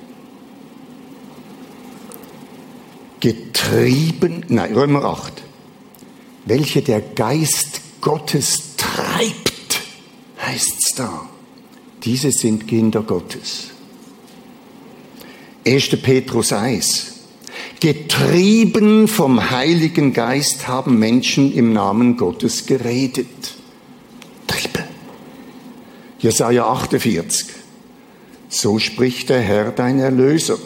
Getrieben, 3.24 4.44
nein, 4.50 4.74
Römer 4.74 5.06
8. 5.06 5.44
Welche 6.44 6.82
der 6.82 7.00
Geist 7.00 7.80
Gottes 8.02 8.76
treibt, 8.76 9.80
heißt 10.42 10.76
es 10.78 10.96
da. 10.98 11.30
Diese 12.04 12.34
sind 12.34 12.68
Kinder 12.68 13.02
Gottes. 13.02 13.70
1. 15.66 16.02
Petrus 16.02 16.52
1. 16.52 17.14
Getrieben 17.80 19.08
vom 19.08 19.52
Heiligen 19.52 20.12
Geist 20.12 20.68
haben 20.68 21.00
Menschen 21.00 21.54
im 21.54 21.72
Namen 21.72 22.18
Gottes 22.18 22.66
geredet. 22.66 23.56
Triebe. 24.48 24.84
Jesaja 26.20 26.66
48. 26.66 27.46
So 28.50 28.80
spricht 28.80 29.30
der 29.30 29.40
Herr, 29.40 29.72
dein 29.72 30.00
Erlöser. 30.00 30.58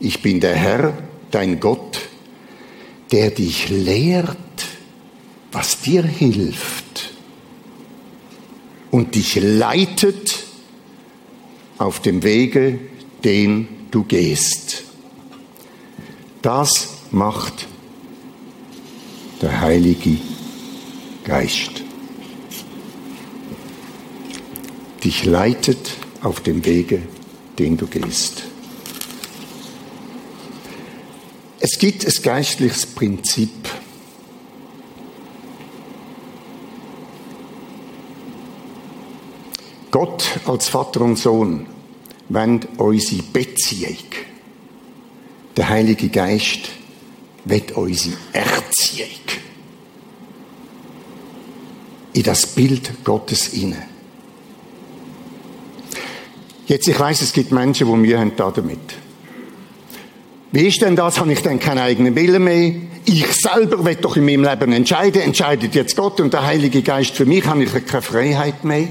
Ich 0.00 0.20
bin 0.20 0.40
der 0.40 0.56
Herr, 0.56 0.94
dein 1.32 1.58
Gott, 1.58 2.00
der 3.10 3.30
dich 3.30 3.68
lehrt, 3.68 4.38
was 5.50 5.80
dir 5.80 6.02
hilft 6.02 7.12
und 8.90 9.14
dich 9.16 9.38
leitet 9.40 10.44
auf 11.78 12.00
dem 12.00 12.22
Wege, 12.22 12.78
den 13.24 13.68
du 13.90 14.04
gehst. 14.04 14.84
Das 16.42 16.88
macht 17.10 17.66
der 19.40 19.60
Heilige 19.60 20.18
Geist. 21.24 21.82
Dich 25.04 25.24
leitet 25.24 25.96
auf 26.22 26.40
dem 26.40 26.64
Wege, 26.64 27.02
den 27.58 27.76
du 27.76 27.86
gehst. 27.86 28.44
Es 31.64 31.78
gibt 31.78 32.04
ein 32.04 32.22
geistliches 32.22 32.86
Prinzip, 32.86 33.50
Gott 39.92 40.24
als 40.46 40.68
Vater 40.68 41.02
und 41.02 41.18
Sohn 41.18 41.66
wenn 42.32 42.60
unsere 42.78 43.22
Beziehung. 43.22 43.98
Der 45.56 45.68
Heilige 45.68 46.08
Geist 46.08 46.70
wird 47.44 47.72
unsere 47.72 48.16
Erziehung. 48.32 49.08
In 52.14 52.22
das 52.22 52.46
Bild 52.46 53.04
Gottes 53.04 53.48
inne. 53.52 53.82
Jetzt, 56.66 56.88
ich 56.88 56.98
weiß, 56.98 57.20
es 57.20 57.34
gibt 57.34 57.52
Menschen, 57.52 57.86
die 57.86 57.96
Mühe 57.96 58.18
haben 58.18 58.32
damit. 58.36 58.80
Wie 60.52 60.68
ist 60.68 60.82
denn 60.82 60.96
das? 60.96 61.18
Habe 61.18 61.32
ich 61.32 61.42
denn 61.42 61.58
keinen 61.58 61.78
eigenen 61.78 62.14
Willen 62.14 62.44
mehr? 62.44 62.74
Ich 63.06 63.26
selber 63.34 63.84
will 63.84 63.96
doch 63.96 64.16
in 64.16 64.26
meinem 64.26 64.44
Leben 64.44 64.72
entscheiden. 64.72 65.22
Entscheidet 65.22 65.74
jetzt 65.74 65.96
Gott 65.96 66.20
und 66.20 66.32
der 66.32 66.44
Heilige 66.44 66.82
Geist 66.82 67.12
für 67.12 67.24
mich? 67.24 67.46
Habe 67.46 67.64
ich 67.64 67.86
keine 67.86 68.02
Freiheit 68.02 68.62
mehr? 68.62 68.88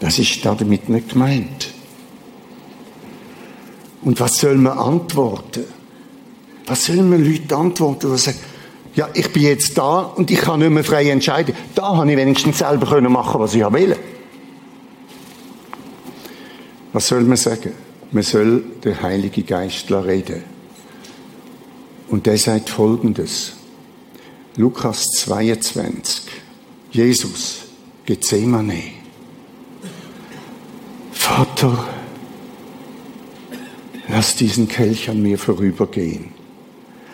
Das 0.00 0.18
ist 0.18 0.44
damit 0.44 0.88
nicht 0.88 1.10
gemeint. 1.10 1.68
Und 4.02 4.18
was 4.18 4.32
soll 4.32 4.56
man 4.56 4.76
antworten? 4.76 5.64
Was 6.66 6.86
sollen 6.86 7.08
wir 7.10 7.18
Leute 7.18 7.56
antworten, 7.56 8.10
die 8.10 8.18
sagen, 8.18 8.38
ja, 8.96 9.08
ich 9.14 9.32
bin 9.32 9.44
jetzt 9.44 9.78
da 9.78 10.00
und 10.00 10.30
ich 10.30 10.40
kann 10.40 10.58
nicht 10.58 10.70
mehr 10.70 10.84
frei 10.84 11.08
entscheiden. 11.08 11.54
Da 11.74 11.96
habe 11.96 12.10
ich 12.10 12.16
wenigstens 12.16 12.58
selber 12.58 12.86
können 12.86 13.12
machen, 13.12 13.40
was 13.40 13.54
ich 13.54 13.62
will. 13.72 13.96
Was 16.92 17.06
soll 17.06 17.22
man 17.22 17.36
sagen? 17.36 17.72
Man 18.12 18.22
soll 18.22 18.62
den 18.84 19.02
Heiligen 19.02 19.46
Geist 19.46 19.90
reden. 19.90 20.44
Und 22.08 22.26
der 22.26 22.38
sagt 22.38 22.70
Folgendes. 22.70 23.54
Lukas 24.56 25.04
22. 25.16 26.24
Jesus, 26.90 27.62
Gethsemane. 28.04 28.82
Vater, 31.12 31.88
lass 34.08 34.36
diesen 34.36 34.68
Kelch 34.68 35.08
an 35.08 35.22
mir 35.22 35.38
vorübergehen. 35.38 36.32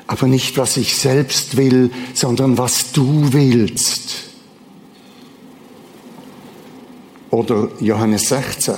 aber 0.08 0.26
nicht 0.26 0.56
was 0.56 0.76
ich 0.78 0.96
selbst 0.96 1.56
will, 1.58 1.90
sondern 2.14 2.56
was 2.56 2.92
du 2.92 3.30
willst. 3.30 4.30
Oder 7.30 7.68
Johannes 7.78 8.22
16. 8.30 8.74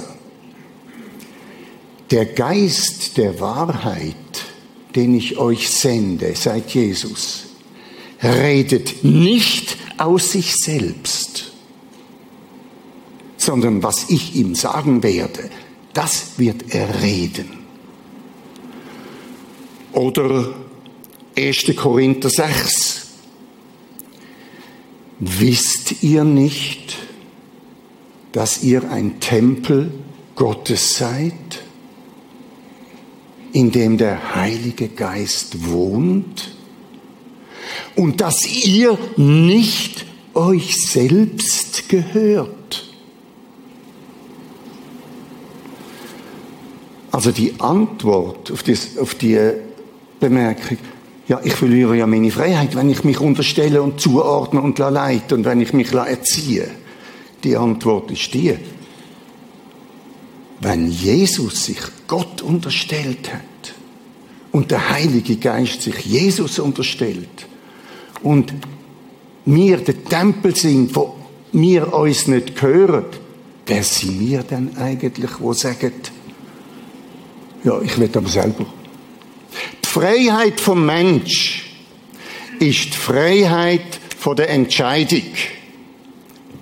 Der 2.10 2.26
Geist 2.26 3.16
der 3.16 3.38
Wahrheit, 3.40 4.16
den 4.96 5.14
ich 5.14 5.38
euch 5.38 5.70
sende, 5.70 6.34
seit 6.34 6.70
Jesus, 6.70 7.44
redet 8.22 9.04
nicht 9.04 9.76
aus 9.96 10.32
sich 10.32 10.56
selbst, 10.56 11.52
sondern 13.36 13.82
was 13.82 14.10
ich 14.10 14.34
ihm 14.34 14.54
sagen 14.54 15.02
werde, 15.02 15.50
das 15.92 16.38
wird 16.38 16.74
er 16.74 17.02
reden. 17.02 17.60
Oder 19.92 20.54
1. 21.36 21.64
Korinther 21.76 22.30
6. 22.30 23.06
Wisst 25.20 26.02
ihr 26.02 26.24
nicht, 26.24 26.96
dass 28.32 28.62
ihr 28.62 28.90
ein 28.90 29.20
Tempel 29.20 29.92
Gottes 30.34 30.96
seid, 30.96 31.62
in 33.52 33.70
dem 33.70 33.96
der 33.96 34.34
Heilige 34.34 34.88
Geist 34.88 35.68
wohnt? 35.68 36.54
Und 37.96 38.20
dass 38.20 38.46
ihr 38.46 38.98
nicht 39.16 40.06
euch 40.34 40.76
selbst 40.76 41.88
gehört? 41.88 42.90
Also 47.12 47.32
die 47.32 47.54
Antwort 47.58 48.50
auf, 48.52 48.62
das, 48.62 48.96
auf 48.96 49.14
die 49.14 49.38
Bemerkung, 50.20 50.78
ja, 51.26 51.40
ich 51.44 51.54
verliere 51.54 51.96
ja 51.96 52.06
meine 52.06 52.30
Freiheit, 52.30 52.74
wenn 52.76 52.90
ich 52.90 53.04
mich 53.04 53.20
unterstelle 53.20 53.82
und 53.82 54.00
zuordne 54.00 54.60
und 54.60 54.78
leite 54.78 55.34
und 55.34 55.44
wenn 55.44 55.60
ich 55.60 55.72
mich 55.72 55.92
erziehe. 55.92 56.68
Die 57.44 57.56
Antwort 57.56 58.10
ist 58.10 58.34
die, 58.34 58.56
wenn 60.60 60.90
Jesus 60.90 61.66
sich 61.66 61.78
Gott 62.10 62.42
unterstellt 62.42 63.32
hat 63.32 63.74
und 64.50 64.72
der 64.72 64.90
Heilige 64.90 65.36
Geist 65.36 65.82
sich 65.82 65.94
Jesus 66.04 66.58
unterstellt 66.58 67.46
und 68.24 68.52
wir 69.44 69.76
der 69.76 70.02
Tempel 70.02 70.56
sind, 70.56 70.96
wo 70.96 71.14
wir 71.52 71.94
uns 71.94 72.26
nicht 72.26 72.56
gehören, 72.56 73.04
wer 73.64 73.84
sind 73.84 74.18
wir 74.18 74.42
denn 74.42 74.76
eigentlich, 74.76 75.30
wo 75.38 75.52
sagen, 75.52 75.92
ja, 77.62 77.80
ich 77.80 77.96
will 77.96 78.10
aber 78.12 78.28
selber. 78.28 78.66
Die 79.84 79.88
Freiheit 79.88 80.60
vom 80.60 80.84
Mensch 80.84 81.70
ist 82.58 82.86
die 82.86 82.98
Freiheit 82.98 84.00
von 84.18 84.34
der 84.34 84.50
Entscheidung. 84.50 85.22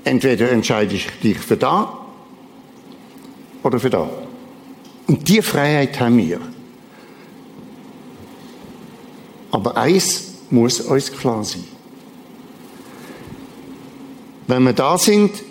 Entweder 0.05 0.51
entscheide 0.51 0.95
ich 0.95 1.07
dich 1.23 1.39
für 1.39 1.57
da 1.57 2.07
oder 3.63 3.81
für 3.81 3.89
da. 3.89 4.28
Und 5.09 5.29
die 5.29 5.43
Freiheit 5.43 5.99
haben 5.99 6.19
wir. 6.19 6.39
Aber 9.51 9.77
eins 9.77 10.35
muss 10.51 10.81
uns 10.81 11.11
klar 11.11 11.43
sein. 11.43 11.65
Wenn 14.47 14.63
wir 14.63 14.75
da 14.75 14.97
sind, 14.97 15.43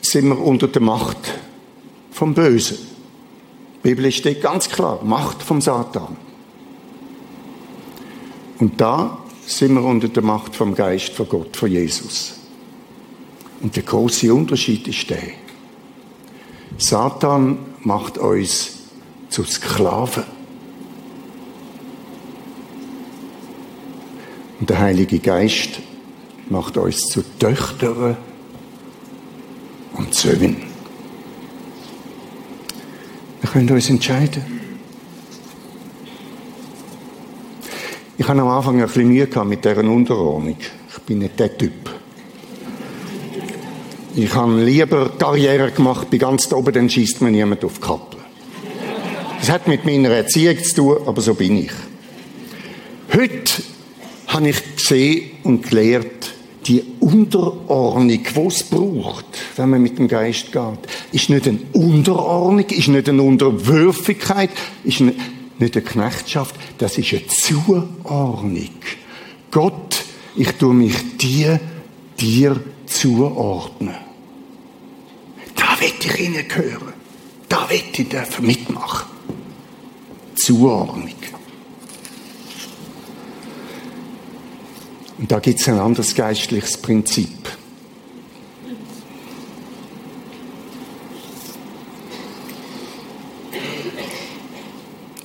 sind 0.00 0.28
wir 0.28 0.38
unter 0.38 0.68
der 0.68 0.82
Macht 0.82 1.18
vom 2.10 2.34
Bösen. 2.34 2.78
Die 3.76 3.88
Bibel 3.90 4.10
steht 4.10 4.42
ganz 4.42 4.68
klar, 4.68 5.00
Macht 5.04 5.42
vom 5.42 5.60
Satan. 5.60 6.16
Und 8.58 8.80
da 8.80 9.18
sind 9.46 9.74
wir 9.74 9.84
unter 9.84 10.08
der 10.08 10.22
Macht 10.22 10.56
vom 10.56 10.74
Geist 10.74 11.10
von 11.10 11.28
Gott, 11.28 11.56
von 11.56 11.70
Jesus. 11.70 12.34
Und 13.60 13.76
der 13.76 13.82
große 13.82 14.32
Unterschied 14.32 14.88
ist 14.88 15.10
der. 15.10 15.22
Satan 16.78 17.58
macht 17.82 18.18
uns 18.18 18.73
zu 19.34 19.42
Sklaven. 19.42 20.22
Und 24.60 24.70
der 24.70 24.78
Heilige 24.78 25.18
Geist 25.18 25.80
macht 26.48 26.76
uns 26.76 27.08
zu 27.08 27.24
Töchtern 27.40 28.16
und 29.94 30.14
Söhnen. 30.14 30.56
Wir 33.40 33.50
können 33.50 33.68
uns 33.70 33.90
entscheiden. 33.90 34.44
Ich 38.16 38.28
hatte 38.28 38.40
am 38.40 38.48
Anfang 38.48 38.80
ein 38.80 38.86
bisschen 38.86 39.08
Mühe 39.08 39.44
mit 39.44 39.64
dieser 39.64 39.78
Unterordnung. 39.78 40.56
Ich 40.60 41.02
bin 41.02 41.18
nicht 41.18 41.40
der 41.40 41.58
Typ. 41.58 41.90
Ich 44.14 44.32
habe 44.32 44.62
lieber 44.62 45.10
Karriere 45.18 45.72
gemacht, 45.72 46.08
bin 46.08 46.20
ganz 46.20 46.52
oben, 46.52 46.72
dann 46.72 46.88
schießt 46.88 47.20
mir 47.20 47.32
niemand 47.32 47.64
auf 47.64 47.74
die 47.74 47.80
Kappe. 47.80 48.13
Das 49.44 49.52
hat 49.52 49.68
mit 49.68 49.84
meiner 49.84 50.08
Erziehung 50.08 50.56
zu 50.64 50.74
tun, 50.74 50.96
aber 51.04 51.20
so 51.20 51.34
bin 51.34 51.58
ich. 51.58 51.70
Heute 53.12 53.62
habe 54.28 54.48
ich 54.48 54.76
gesehen 54.76 55.32
und 55.42 55.68
gelernt, 55.68 56.32
die 56.64 56.82
Unterordnung, 56.98 58.08
die 58.08 58.40
es 58.46 58.62
braucht, 58.62 59.26
wenn 59.56 59.68
man 59.68 59.82
mit 59.82 59.98
dem 59.98 60.08
Geist 60.08 60.50
geht, 60.50 60.78
ist 61.12 61.28
nicht 61.28 61.46
eine 61.46 61.58
Unterordnung, 61.74 62.64
ist 62.70 62.88
nicht 62.88 63.06
eine 63.06 63.22
Unterwürfigkeit, 63.22 64.48
ist 64.82 65.00
nicht 65.00 65.18
eine 65.60 65.70
Knechtschaft, 65.70 66.54
das 66.78 66.96
ist 66.96 67.12
eine 67.12 67.26
Zuordnung. 67.26 68.70
Gott, 69.50 70.04
ich 70.36 70.52
tue 70.52 70.72
mich 70.72 71.18
dir, 71.18 71.60
dir 72.18 72.58
zuordnen. 72.86 73.94
Da 75.54 75.78
will 75.78 75.92
ich 76.00 76.12
hineingehören. 76.12 76.94
Da 77.50 77.68
will 77.68 77.82
ich 77.92 78.08
dürfen 78.08 78.46
mitmachen. 78.46 79.13
Zuordnung. 80.44 81.08
Und 85.16 85.32
da 85.32 85.38
gibt 85.38 85.58
es 85.58 85.68
ein 85.68 85.78
anderes 85.78 86.14
geistliches 86.14 86.76
Prinzip. 86.76 87.48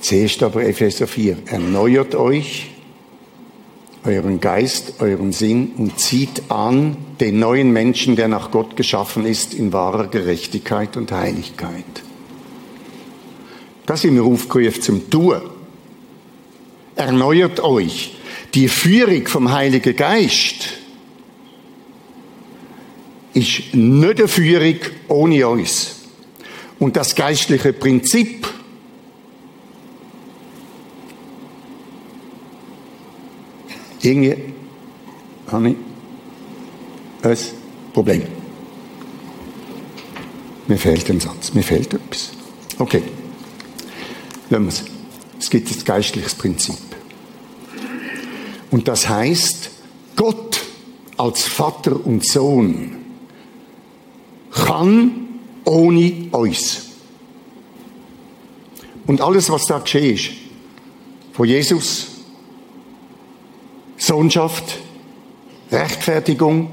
Zuerst 0.00 0.42
aber 0.42 0.64
Epheser 0.64 1.06
4. 1.06 1.36
Erneuert 1.46 2.14
euch 2.14 2.70
euren 4.02 4.40
Geist, 4.40 4.94
euren 5.00 5.32
Sinn 5.32 5.72
und 5.76 6.00
zieht 6.00 6.50
an 6.50 6.96
den 7.20 7.38
neuen 7.38 7.70
Menschen, 7.70 8.16
der 8.16 8.28
nach 8.28 8.50
Gott 8.50 8.74
geschaffen 8.74 9.26
ist, 9.26 9.52
in 9.52 9.74
wahrer 9.74 10.06
Gerechtigkeit 10.06 10.96
und 10.96 11.12
Heiligkeit. 11.12 12.09
Das 13.86 14.02
sind 14.02 14.14
wir 14.14 14.24
aufgerufen 14.24 14.82
zum 14.82 15.10
Tun. 15.10 15.40
Erneuert 16.96 17.60
euch. 17.60 18.14
Die 18.54 18.68
Führung 18.68 19.26
vom 19.26 19.52
Heiligen 19.52 19.96
Geist 19.96 20.68
ist 23.32 23.74
nicht 23.74 24.18
eine 24.18 24.28
Führung 24.28 24.76
ohne 25.08 25.48
uns. 25.48 25.96
Und 26.78 26.96
das 26.96 27.14
geistliche 27.14 27.72
Prinzip 27.72 28.46
Irgendwie 34.02 34.36
habe 35.50 35.70
ich 35.70 35.76
ein 37.22 37.36
Problem. 37.92 38.22
Mir 40.68 40.78
fehlt 40.78 41.10
ein 41.10 41.20
Satz, 41.20 41.52
mir 41.52 41.62
fehlt 41.62 41.92
etwas. 41.92 42.30
Okay, 42.78 43.02
lassen 44.50 44.64
wir 44.64 44.68
es. 44.68 44.84
Es 45.38 45.50
gibt 45.50 45.70
ein 45.70 45.84
geistliches 45.84 46.34
Prinzip. 46.34 46.76
Und 48.70 48.88
das 48.88 49.08
heißt, 49.08 49.70
Gott 50.16 50.60
als 51.16 51.44
Vater 51.44 52.04
und 52.04 52.26
Sohn 52.26 52.96
kann 54.52 55.28
ohne 55.64 56.28
uns. 56.32 56.86
Und 59.06 59.20
alles, 59.20 59.50
was 59.50 59.66
da 59.66 59.78
geschehen 59.78 60.14
ist, 60.14 60.30
von 61.32 61.46
Jesus 61.46 62.06
Sohnschaft, 63.96 64.78
Rechtfertigung, 65.70 66.70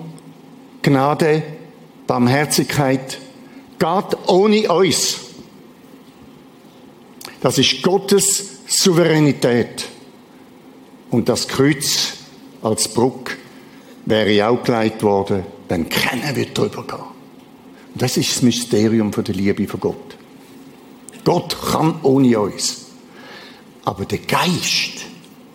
Gnade, 0.82 1.44
Barmherzigkeit, 2.06 3.20
geht 3.80 4.18
ohne 4.28 4.72
uns. 4.72 5.27
Das 7.42 7.58
ist 7.58 7.82
Gottes 7.84 8.60
Souveränität. 8.68 9.88
Und 11.10 11.30
das 11.30 11.48
Kreuz 11.48 12.14
als 12.62 12.88
Bruck 12.88 13.38
wäre 14.06 14.48
auch 14.48 14.64
geleitet 14.64 15.04
worden, 15.04 15.44
wenn 15.70 15.88
keiner 15.88 16.36
wird 16.36 16.58
drüber 16.58 16.84
gehen. 16.86 17.00
Das 17.96 18.18
ist 18.18 18.36
das 18.36 18.42
Mysterium 18.42 19.12
der 19.12 19.36
Liebe 19.36 19.68
von 19.68 19.80
Gott. 19.80 20.18
Gott 21.24 21.58
kann 21.72 22.00
ohne 22.04 22.40
uns. 22.40 22.86
Aber 23.84 24.06
der 24.06 24.20
Geist 24.20 25.06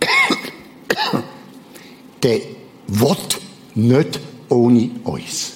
der 2.23 2.41
will 2.87 3.17
nicht 3.75 4.21
ohne 4.49 4.91
uns. 5.05 5.53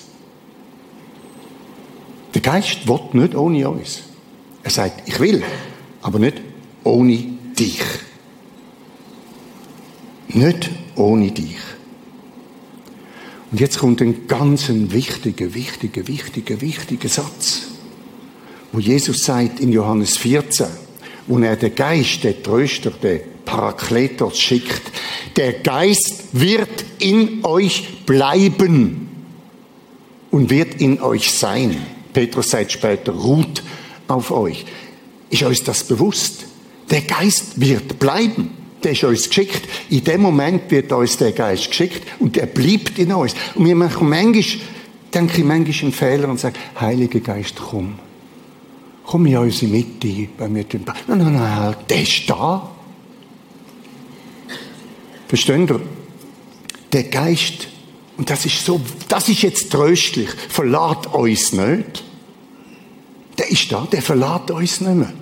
Der 2.35 2.41
Geist 2.41 2.87
will 2.87 3.01
nicht 3.13 3.35
ohne 3.35 3.69
uns. 3.69 4.03
Er 4.63 4.71
sagt, 4.71 5.09
ich 5.09 5.19
will, 5.21 5.43
aber 6.07 6.21
nicht 6.21 6.41
ohne 6.85 7.19
dich. 7.59 7.83
Nicht 10.29 10.71
ohne 10.95 11.33
dich. 11.33 11.57
Und 13.51 13.61
jetzt 13.61 13.81
kommt 13.81 14.01
ein 14.01 14.29
ganz 14.29 14.69
wichtiger, 14.69 15.53
wichtiger, 15.53 16.07
wichtiger, 16.07 16.61
wichtiger 16.61 17.09
Satz, 17.09 17.63
wo 18.71 18.79
Jesus 18.79 19.25
sagt 19.25 19.59
in 19.59 19.73
Johannes 19.73 20.17
14, 20.19 20.67
wo 21.27 21.41
er 21.41 21.57
den 21.57 21.75
Geist, 21.75 22.23
den 22.23 22.41
Tröster, 22.41 22.91
den 22.91 23.23
Parakletos 23.45 24.39
schickt. 24.39 24.83
Der 25.35 25.55
Geist 25.55 26.27
wird 26.33 26.85
in 27.01 27.45
euch 27.45 28.05
bleiben 28.07 29.09
und 30.31 30.51
wird 30.51 30.81
in 30.81 31.01
euch 31.01 31.33
sein. 31.33 31.77
Petrus 32.13 32.51
sagt 32.51 32.71
später, 32.71 33.11
ruht 33.11 33.65
auf 34.07 34.31
euch. 34.31 34.67
Ist 35.31 35.43
euch 35.43 35.63
das 35.63 35.85
bewusst? 35.85 36.47
Der 36.91 37.03
Geist 37.03 37.61
wird 37.61 37.99
bleiben. 37.99 38.51
Der 38.83 38.93
ist 38.93 39.05
uns 39.05 39.29
geschickt. 39.29 39.63
In 39.91 40.05
dem 40.05 40.23
Moment 40.23 40.71
wird 40.71 40.93
uns 40.93 41.17
der 41.17 41.33
Geist 41.33 41.69
geschickt 41.69 42.07
und 42.21 42.37
er 42.37 42.47
bleibt 42.47 42.99
in 42.99 43.13
uns. 43.13 43.35
Und 43.55 43.67
wir 43.67 43.75
machen 43.75 44.09
manchmal, 44.09 44.61
denke 45.13 45.39
ich 45.39 45.45
manchmal 45.45 45.83
einen 45.83 45.93
Fehler 45.93 46.29
und 46.29 46.39
sagen, 46.39 46.57
Heiliger 46.79 47.21
Geist, 47.21 47.57
komm. 47.57 47.99
Komm 49.05 49.27
in 49.27 49.37
unsere 49.37 49.71
Mitte, 49.71 50.29
wenn 50.39 50.55
wir 50.55 50.65
den 50.65 50.85
Nein, 50.85 51.19
nein, 51.19 51.33
nein, 51.35 51.77
der 51.89 52.03
ist 52.03 52.29
da. 52.29 52.71
Versteht 55.29 55.71
ihr? 55.71 55.81
Der 56.93 57.05
Geist, 57.05 57.69
und 58.17 58.31
das 58.31 58.47
ist 58.47 58.65
so, 58.65 58.81
das 59.09 59.29
ist 59.29 59.43
jetzt 59.43 59.71
tröstlich, 59.71 60.29
verlässt 60.49 61.07
uns 61.13 61.53
nicht. 61.53 62.05
Der 63.39 63.51
ist 63.51 63.71
da, 63.71 63.87
der 63.91 64.03
verlässt 64.03 64.51
uns 64.51 64.81
nicht 64.81 64.95
mehr. 64.95 65.13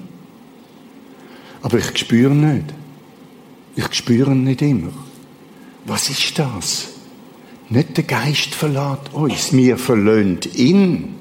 Aber 1.63 1.79
ich 1.79 1.99
spüre 1.99 2.35
nicht. 2.35 2.75
Ich 3.77 3.95
spüre 3.95 4.35
nicht 4.35 4.63
immer. 4.63 4.93
Was 5.87 6.11
ist 6.11 6.39
das? 6.39 6.89
Nicht 7.69 7.97
der 7.97 8.05
Geist 8.05 8.55
verlässt 8.55 9.13
uns, 9.13 9.53
wir 9.53 9.77
verlöhnt 9.79 10.55
ihn. 10.55 11.17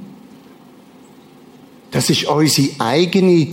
Das 1.91 2.09
ist 2.09 2.25
unsere 2.25 2.69
eigene 2.79 3.47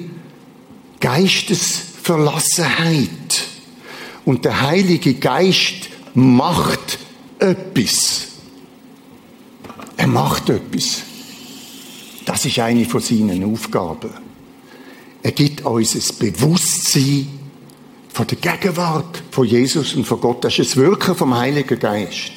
Geistesverlassenheit. 1.00 3.08
Und 4.24 4.44
der 4.44 4.60
Heilige 4.60 5.14
Geist 5.14 5.88
macht 6.14 6.98
etwas. 7.38 8.26
Er 9.96 10.06
macht 10.06 10.50
etwas. 10.50 11.02
Das 12.30 12.44
ist 12.44 12.60
eine 12.60 12.84
von 12.84 13.00
seinen 13.00 13.42
Aufgaben. 13.42 14.10
Er 15.20 15.32
gibt 15.32 15.64
uns 15.64 15.96
ein 15.96 16.04
Bewusstsein 16.20 17.26
von 18.08 18.24
der 18.24 18.38
Gegenwart 18.38 19.24
von 19.32 19.44
Jesus 19.44 19.96
und 19.96 20.04
von 20.04 20.20
Gott. 20.20 20.44
Das 20.44 20.56
ist 20.56 20.70
das 20.70 20.76
Wirken 20.76 21.16
vom 21.16 21.36
Heiligen 21.36 21.76
Geist. 21.76 22.30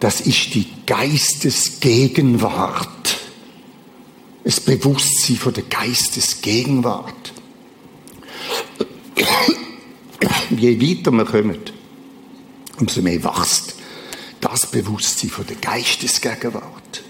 Das 0.00 0.22
ist 0.22 0.54
die 0.54 0.66
Geistesgegenwart. 0.86 3.18
Das 4.44 4.60
Bewusstsein 4.60 5.36
von 5.36 5.52
der 5.52 5.64
Geistesgegenwart. 5.64 7.34
Je 10.56 10.80
weiter 10.80 11.10
wir 11.10 11.26
kommen, 11.26 11.58
umso 12.80 13.02
mehr 13.02 13.22
wächst 13.22 13.74
das 14.40 14.70
Bewusstsein 14.70 15.28
von 15.28 15.46
der 15.46 15.56
Geistesgegenwart. 15.56 17.02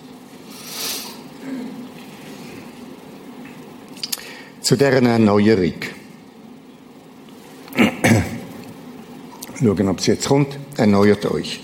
Zu 4.66 4.74
deren 4.74 5.06
Erneuerung. 5.06 5.74
Schauen, 9.60 9.88
ob 9.88 10.00
es 10.00 10.06
jetzt 10.06 10.26
kommt. 10.26 10.58
Erneuert 10.76 11.24
euch. 11.26 11.60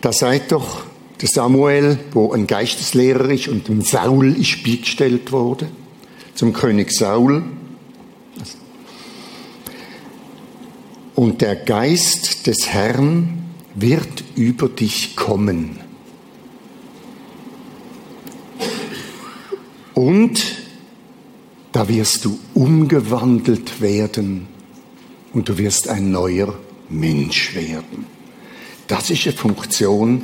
Da 0.00 0.10
seid 0.10 0.50
doch 0.52 0.84
der 1.20 1.28
Samuel, 1.28 1.98
wo 2.12 2.32
ein 2.32 2.46
Geisteslehrer 2.46 3.28
ist 3.28 3.48
und 3.48 3.68
dem 3.68 3.82
Saul 3.82 4.34
ist 4.40 4.64
beigestellt 4.64 5.32
worden, 5.32 5.68
zum 6.34 6.54
König 6.54 6.90
Saul. 6.92 7.42
Und 11.14 11.42
der 11.42 11.56
Geist 11.56 12.46
des 12.46 12.68
Herrn 12.68 13.50
wird 13.74 14.24
über 14.34 14.70
dich 14.70 15.14
kommen. 15.14 15.78
Und 19.92 20.61
da 21.72 21.88
wirst 21.88 22.24
du 22.24 22.38
umgewandelt 22.54 23.80
werden 23.80 24.46
und 25.32 25.48
du 25.48 25.56
wirst 25.58 25.88
ein 25.88 26.10
neuer 26.10 26.54
Mensch 26.90 27.54
werden. 27.54 28.06
Das 28.86 29.08
ist 29.08 29.26
eine 29.26 29.36
Funktion 29.36 30.22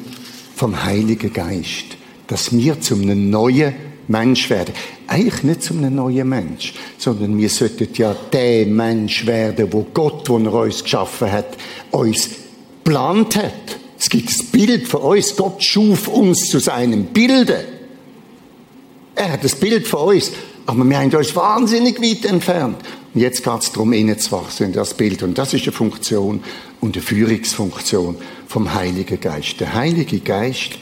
vom 0.54 0.84
Heiligen 0.84 1.32
Geist, 1.32 1.96
dass 2.26 2.52
wir 2.52 2.80
zum 2.80 3.30
neuen 3.30 3.74
Mensch 4.08 4.50
werden. 4.50 4.74
Eigentlich 5.06 5.42
nicht 5.42 5.62
zum 5.62 5.80
neuen 5.94 6.28
Mensch, 6.28 6.74
sondern 6.98 7.38
wir 7.38 7.48
sollten 7.48 7.88
ja 7.94 8.14
der 8.32 8.66
Mensch 8.66 9.26
werden, 9.26 9.72
wo 9.72 9.86
Gott, 9.94 10.28
wo 10.28 10.38
er 10.38 10.52
uns 10.52 10.82
geschaffen 10.82 11.32
hat, 11.32 11.56
uns 11.90 12.28
plant 12.84 13.36
hat. 13.36 13.78
Es 13.98 14.10
gibt 14.10 14.28
das 14.28 14.44
Bild 14.44 14.86
von 14.86 15.00
uns. 15.00 15.34
Gott 15.34 15.62
schuf 15.62 16.08
uns 16.08 16.48
zu 16.48 16.58
seinem 16.58 17.06
Bilde. 17.06 17.64
Er 19.14 19.32
hat 19.32 19.44
das 19.44 19.54
Bild 19.54 19.86
von 19.88 20.14
uns. 20.14 20.32
Aber 20.68 20.84
wir 20.84 20.98
haben 20.98 21.10
uns 21.14 21.34
wahnsinnig 21.34 21.98
weit 22.02 22.30
entfernt. 22.30 22.76
Und 23.14 23.22
jetzt 23.22 23.42
geht 23.42 23.62
es 23.62 23.72
darum, 23.72 23.90
hineinzuwachsen 23.90 24.66
in 24.66 24.72
das 24.74 24.92
Bild. 24.92 25.22
Und 25.22 25.38
das 25.38 25.54
ist 25.54 25.62
eine 25.62 25.72
Funktion 25.72 26.44
und 26.82 26.94
eine 26.94 27.02
Führungsfunktion 27.02 28.16
vom 28.46 28.74
Heiligen 28.74 29.18
Geist. 29.18 29.60
Der 29.60 29.72
Heilige 29.72 30.20
Geist 30.20 30.72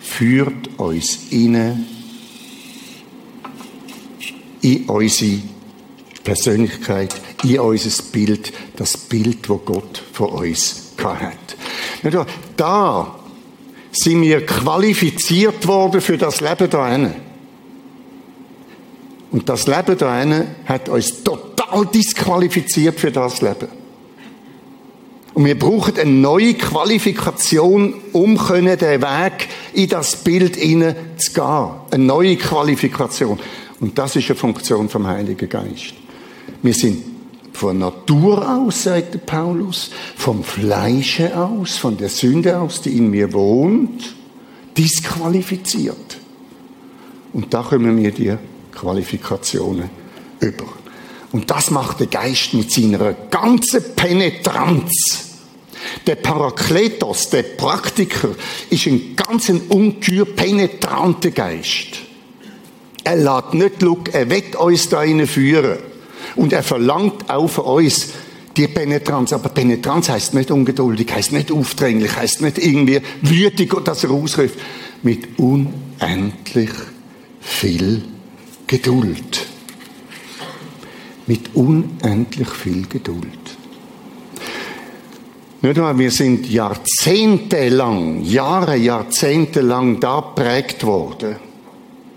führt 0.00 0.68
uns 0.78 1.30
inne 1.30 1.78
in 4.62 4.86
unsere 4.86 5.38
Persönlichkeit, 6.24 7.14
in 7.44 7.60
unser 7.60 8.02
Bild, 8.10 8.52
das 8.74 8.96
Bild, 8.96 9.48
wo 9.48 9.58
Gott 9.58 10.02
von 10.12 10.30
uns 10.30 10.92
hat. 10.98 11.56
Da 12.56 13.20
sind 13.92 14.22
wir 14.22 14.44
qualifiziert 14.44 15.68
worden 15.68 16.00
für 16.00 16.18
das 16.18 16.40
Leben 16.40 16.68
da 16.68 16.90
hinten. 16.90 17.25
Und 19.30 19.48
das 19.48 19.66
Leben 19.66 19.98
da 19.98 20.24
hat 20.66 20.88
uns 20.88 21.22
total 21.22 21.86
disqualifiziert 21.86 22.98
für 22.98 23.10
das 23.10 23.40
Leben. 23.40 23.68
Und 25.34 25.44
wir 25.44 25.58
brauchen 25.58 25.98
eine 25.98 26.10
neue 26.10 26.54
Qualifikation, 26.54 27.94
um 28.12 28.38
können 28.38 28.78
den 28.78 29.02
Weg 29.02 29.48
in 29.74 29.88
das 29.88 30.16
Bild 30.16 30.56
hinein 30.56 30.96
zu 31.18 31.32
gehen. 31.34 31.70
Eine 31.90 32.04
neue 32.04 32.36
Qualifikation. 32.36 33.38
Und 33.78 33.98
das 33.98 34.16
ist 34.16 34.30
eine 34.30 34.38
Funktion 34.38 34.88
vom 34.88 35.06
Heiligen 35.06 35.48
Geist. 35.48 35.92
Wir 36.62 36.72
sind 36.72 37.04
von 37.52 37.78
Natur 37.78 38.48
aus, 38.48 38.84
sagt 38.84 39.26
Paulus, 39.26 39.90
vom 40.16 40.42
Fleische 40.42 41.36
aus, 41.36 41.76
von 41.76 41.98
der 41.98 42.08
Sünde 42.08 42.58
aus, 42.58 42.80
die 42.80 42.96
in 42.96 43.10
mir 43.10 43.32
wohnt, 43.34 44.14
disqualifiziert. 44.76 46.18
Und 47.34 47.52
da 47.52 47.62
kommen 47.62 48.02
wir 48.02 48.12
dir 48.12 48.38
Qualifikationen 48.76 49.90
über. 50.40 50.66
Und 51.32 51.50
das 51.50 51.70
macht 51.70 52.00
der 52.00 52.06
Geist 52.06 52.54
mit 52.54 52.70
seiner 52.70 53.12
ganzen 53.12 53.82
Penetranz. 53.94 55.24
Der 56.06 56.16
Parakletos, 56.16 57.30
der 57.30 57.42
Praktiker, 57.42 58.30
ist 58.70 58.86
ein 58.86 59.16
ganz 59.16 59.48
ungeheuer 59.48 60.24
penetranter 60.24 61.30
Geist. 61.30 61.98
Er 63.04 63.16
lässt 63.16 63.54
nicht 63.54 63.80
schauen, 63.80 64.04
er 64.12 64.30
wird 64.30 64.56
uns 64.56 64.88
da 64.88 65.02
führen. 65.26 65.78
Und 66.34 66.52
er 66.52 66.62
verlangt 66.62 67.28
auch 67.30 67.48
von 67.48 67.64
uns 67.64 68.08
die 68.56 68.66
Penetranz. 68.66 69.32
Aber 69.32 69.48
Penetranz 69.48 70.08
heißt 70.08 70.34
nicht 70.34 70.50
ungeduldig, 70.50 71.12
heißt 71.12 71.32
nicht 71.32 71.52
aufdringlich, 71.52 72.16
heißt 72.16 72.40
nicht 72.40 72.58
irgendwie 72.58 73.00
wütig, 73.22 73.72
dass 73.84 74.04
er 74.04 74.10
ausruft. 74.10 74.58
Mit 75.02 75.38
unendlich 75.38 76.70
viel 77.40 78.02
Geduld. 78.66 79.46
Mit 81.26 81.54
unendlich 81.54 82.48
viel 82.48 82.86
Geduld. 82.86 83.28
Nicht 85.62 85.76
nur, 85.76 85.98
wir 85.98 86.10
sind 86.10 86.48
jahrzehntelang, 86.48 88.22
Jahre, 88.22 88.76
Jahrzehnte 88.76 89.60
lang 89.60 89.98
da 90.00 90.20
prägt 90.20 90.84
worden. 90.84 91.36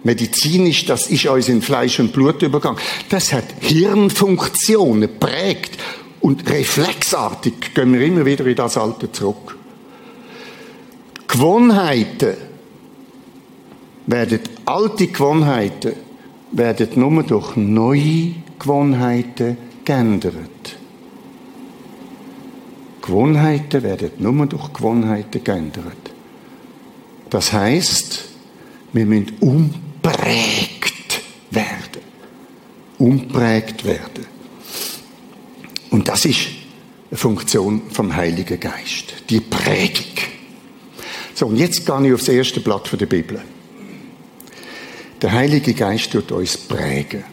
Medizinisch, 0.03 0.85
das 0.85 1.07
ist 1.07 1.25
uns 1.25 1.49
in 1.49 1.61
Fleisch 1.61 1.99
und 1.99 2.13
Blut 2.13 2.41
übergangen. 2.41 2.79
Das 3.09 3.33
hat 3.33 3.45
Hirnfunktionen 3.59 5.09
prägt 5.19 5.77
Und 6.21 6.49
reflexartig 6.49 7.73
gehen 7.73 7.93
wir 7.93 8.01
immer 8.01 8.25
wieder 8.25 8.45
in 8.45 8.55
das 8.55 8.77
Alte 8.77 9.11
zurück. 9.11 9.57
Gewohnheiten 11.27 12.35
werden, 14.07 14.39
alte 14.65 15.07
Gewohnheiten 15.07 15.93
werden 16.51 16.89
nur 16.95 17.23
durch 17.23 17.55
neue 17.55 18.33
Gewohnheiten 18.57 19.57
geändert. 19.85 20.77
Gewohnheiten 23.01 23.83
werden 23.83 24.11
nur 24.17 24.45
durch 24.45 24.73
Gewohnheiten 24.73 25.43
geändert. 25.43 26.11
Das 27.29 27.53
heißt, 27.53 28.25
wir 28.93 29.05
müssen 29.05 29.31
umprägt 29.39 31.21
werden. 31.51 32.01
Umprägt 32.97 33.85
werden. 33.85 34.25
Und 35.91 36.07
das 36.07 36.25
ist 36.25 36.49
eine 37.09 37.17
Funktion 37.17 37.83
vom 37.91 38.15
Heiligen 38.15 38.59
Geist. 38.59 39.13
Die 39.29 39.39
Prägung. 39.39 40.05
So, 41.33 41.47
und 41.47 41.55
jetzt 41.55 41.85
gehe 41.85 42.07
ich 42.07 42.13
aufs 42.13 42.27
erste 42.27 42.59
Blatt 42.59 42.89
der 42.99 43.05
Bibel. 43.05 43.41
Der 45.21 45.33
Heilige 45.33 45.73
Geist 45.73 46.11
tut 46.13 46.31
uns 46.31 46.55
prägen. 46.55 47.25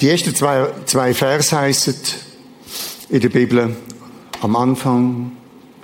Die 0.00 0.08
ersten 0.08 0.34
zwei, 0.34 0.72
zwei 0.86 1.14
Vers 1.14 1.52
heißen 1.52 1.94
in 3.10 3.20
der 3.20 3.28
Bibel, 3.28 3.76
am 4.40 4.56
Anfang 4.56 5.32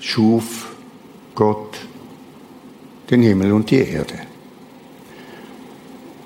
schuf 0.01 0.67
Gott 1.35 1.79
den 3.11 3.23
Himmel 3.23 3.53
und 3.53 3.71
die 3.71 3.77
Erde. 3.77 4.19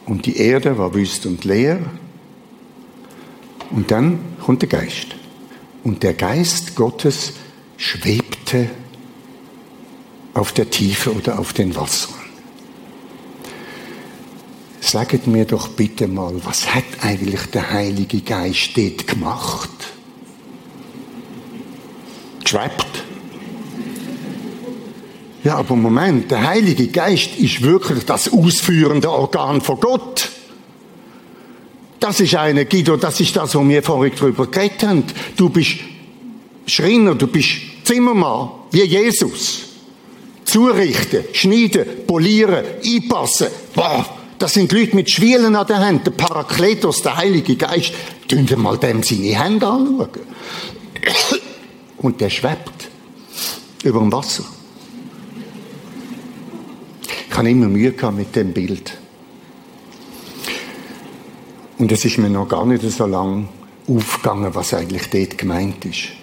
Und 0.07 0.25
die 0.25 0.39
Erde 0.39 0.79
war 0.79 0.95
wüst 0.95 1.27
und 1.27 1.45
leer. 1.45 1.79
Und 3.71 3.91
dann 3.91 4.21
kommt 4.45 4.63
der 4.63 4.69
Geist. 4.69 5.09
Und 5.85 6.03
der 6.03 6.15
Geist 6.15 6.75
Gottes 6.75 7.35
schwebte 7.77 8.71
auf 10.33 10.53
der 10.53 10.71
Tiefe 10.71 11.15
oder 11.15 11.39
auf 11.39 11.53
den 11.53 11.77
Wassern. 11.77 12.20
Sagt 14.91 15.29
mir 15.29 15.45
doch 15.45 15.69
bitte 15.69 16.09
mal, 16.09 16.35
was 16.43 16.75
hat 16.75 16.83
eigentlich 17.03 17.43
der 17.53 17.71
Heilige 17.71 18.23
Geist 18.23 18.71
dort 18.77 19.07
gemacht? 19.07 19.71
Geschwebt. 22.43 23.05
Ja, 25.45 25.59
aber 25.59 25.77
Moment, 25.77 26.29
der 26.33 26.45
Heilige 26.45 26.89
Geist 26.89 27.39
ist 27.39 27.63
wirklich 27.63 28.05
das 28.05 28.33
ausführende 28.33 29.09
Organ 29.09 29.61
von 29.61 29.79
Gott. 29.79 30.29
Das 32.01 32.19
ist 32.19 32.35
eine, 32.35 32.67
Guido, 32.67 32.97
das 32.97 33.21
ist 33.21 33.37
das, 33.37 33.55
was 33.55 33.69
wir 33.69 33.85
vorhin 33.85 34.13
darüber 34.19 34.49
geredet 34.49 34.83
haben. 34.83 35.05
Du 35.37 35.51
bist 35.51 35.77
Schreiner, 36.67 37.15
du 37.15 37.29
bist 37.29 37.49
Zimmermann, 37.85 38.51
wie 38.73 38.83
Jesus. 38.83 39.67
Zurichten, 40.45 41.27
schneiden, 41.33 41.87
polieren, 42.09 42.65
einpassen. 42.85 43.47
Boah, 43.73 44.20
das 44.41 44.55
sind 44.55 44.73
Leute 44.73 44.97
mit 44.97 45.11
Schwielen 45.11 45.55
an 45.55 45.67
den 45.67 45.83
Händen. 45.83 46.05
Der 46.05 46.11
Parakletos, 46.13 47.03
der 47.03 47.17
Heilige 47.19 47.57
Geist. 47.57 47.93
Tun 48.27 48.49
wir 48.49 48.57
mal 48.57 48.79
dem 48.79 49.03
seine 49.03 49.39
Hände 49.39 49.67
anschauen. 49.67 50.09
Und 51.99 52.21
der 52.21 52.31
schwebt 52.31 52.89
über 53.85 54.01
dem 54.01 54.11
Wasser. 54.11 54.45
Ich 57.29 57.37
habe 57.37 57.51
immer 57.51 57.69
Mühe 57.69 57.93
gehabt 57.93 58.17
mit 58.17 58.35
dem 58.35 58.53
Bild. 58.53 58.97
Und 61.77 61.93
es 61.93 62.05
ist 62.05 62.17
mir 62.19 62.31
noch 62.31 62.49
gar 62.49 62.65
nicht 62.65 62.83
so 62.91 63.07
lang 63.07 63.49
aufgegangen, 63.87 64.55
was 64.55 64.73
eigentlich 64.73 65.11
dort 65.11 65.37
gemeint 65.37 65.85
ist. 65.85 66.20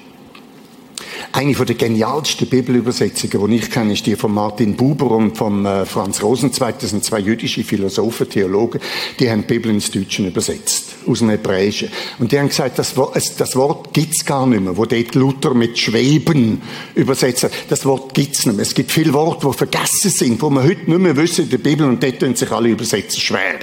Eine 1.34 1.54
der 1.54 1.76
genialsten 1.76 2.48
Bibelübersetzungen, 2.48 3.50
die 3.50 3.58
ich 3.58 3.70
kenne, 3.70 3.94
ist 3.94 4.06
die 4.06 4.16
von 4.16 4.34
Martin 4.34 4.76
Buber 4.76 5.12
und 5.12 5.38
von 5.38 5.66
äh, 5.66 5.86
Franz 5.86 6.24
Rosenzweig. 6.24 6.80
Das 6.80 6.92
sind 6.92 7.04
zwei 7.04 7.20
jüdische 7.20 7.64
Philosophen, 7.64 8.30
Theologen, 8.30 8.82
die 9.20 9.30
haben 9.30 9.42
die 9.42 9.48
Bibel 9.48 9.72
ins 9.72 9.92
Deutsche 9.92 10.26
übersetzt, 10.26 10.96
aus 11.08 11.20
dem 11.20 11.30
Hebräischen. 11.30 11.90
Und 12.20 12.32
die 12.32 12.40
haben 12.40 12.48
gesagt, 12.48 12.80
das 12.80 12.96
Wort, 12.98 13.16
das 13.38 13.56
Wort 13.56 13.94
gibt's 13.94 14.26
gar 14.26 14.48
nicht 14.48 14.62
mehr, 14.62 14.78
wo 14.78 14.86
dort 14.86 15.16
Luther 15.16 15.54
mit 15.54 15.78
Schweben 15.78 16.62
übersetzt 16.96 17.44
hat. 17.44 17.52
Das 17.70 17.86
Wort 17.86 18.14
gibt's 18.14 18.46
nicht 18.46 18.56
mehr. 18.56 18.64
Es 18.64 18.74
gibt 18.74 18.92
viele 18.92 19.14
Worte, 19.14 19.48
die 19.48 19.54
vergessen 19.54 20.10
sind, 20.10 20.42
wo 20.42 20.50
man 20.50 20.64
heute 20.64 20.90
nicht 20.90 21.00
mehr 21.00 21.16
wissen 21.18 21.44
in 21.46 21.50
der 21.50 21.58
Bibel 21.60 21.88
und 21.88 22.02
dort 22.02 22.20
tun 22.20 22.36
sich 22.36 22.52
alle 22.52 22.70
übersetzen 22.70 23.20
schwer. 23.20 23.60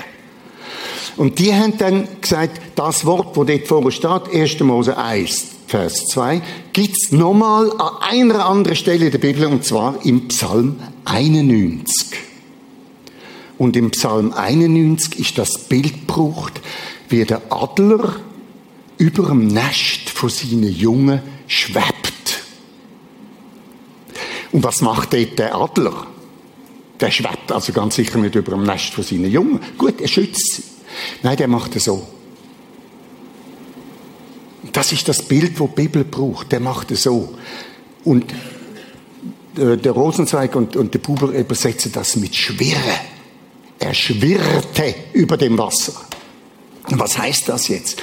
Und 1.17 1.39
die 1.39 1.55
haben 1.55 1.77
dann 1.79 2.09
gesagt, 2.21 2.61
das 2.75 3.05
Wort, 3.05 3.37
wo 3.37 3.45
dort 3.45 3.67
vorne 3.69 3.93
steht, 3.93 4.33
1. 4.33 4.61
Mose 4.61 4.97
1, 4.97 5.54
Vers 5.75 6.07
2, 6.07 6.41
gibt's 6.73 7.11
nochmal 7.11 7.69
an 7.81 7.97
einer 8.01 8.47
anderen 8.47 8.77
Stelle 8.77 9.11
der 9.11 9.19
Bibel, 9.19 9.47
und 9.47 9.65
zwar 9.65 10.07
im 10.07 10.29
Psalm 10.29 10.79
91. 11.05 12.17
Und 13.59 13.77
im 13.77 13.91
Psalm 13.91 14.33
91 14.33 15.19
ist 15.19 15.37
das 15.37 15.59
Bild 15.59 16.07
gebraucht, 16.07 16.61
wie 17.09 17.25
der 17.25 17.43
Adler 17.51 18.15
über 18.99 19.27
dem 19.27 19.49
Nest 19.49 20.11
von 20.11 20.29
seinen 20.29 20.73
Jungen 20.73 21.21
schwebt. 21.49 22.45
Und 24.53 24.63
was 24.63 24.81
macht 24.81 25.13
dort 25.13 25.41
der 25.41 25.57
Adler? 25.57 26.07
Der 27.01 27.11
schwebt 27.11 27.51
also 27.51 27.73
ganz 27.73 27.97
sicher 27.97 28.19
nicht 28.19 28.37
über 28.37 28.53
dem 28.53 28.63
Nest 28.63 28.91
von 28.91 29.03
seinen 29.03 29.29
Jungen. 29.29 29.59
Gut, 29.77 30.01
er 30.01 30.07
schützt 30.07 30.55
sie. 30.55 30.63
Nein, 31.25 31.37
der 31.37 31.49
macht 31.49 31.75
es 31.75 31.87
so. 31.87 32.14
Das 34.75 34.91
ist 34.91 35.09
das 35.09 35.23
Bild, 35.23 35.59
wo 35.61 35.69
Bibel 35.69 36.05
braucht. 36.05 36.51
Der 36.51 36.59
macht 36.59 36.91
es 36.91 37.05
so. 37.05 37.33
Und 38.05 38.33
äh, 39.57 39.77
der 39.77 39.93
Rosenzweig 39.93 40.57
und, 40.57 40.77
und 40.77 40.93
der 40.93 40.99
Buber 40.99 41.29
übersetzen 41.29 41.93
das 41.93 42.17
mit 42.17 42.35
Schwirre. 42.35 42.99
Er 43.79 43.95
schwirrte 43.95 44.95
über 45.13 45.37
dem 45.37 45.57
Wasser. 45.57 45.93
Und 46.91 46.99
was 46.99 47.17
heißt 47.17 47.49
das 47.49 47.69
jetzt? 47.69 48.03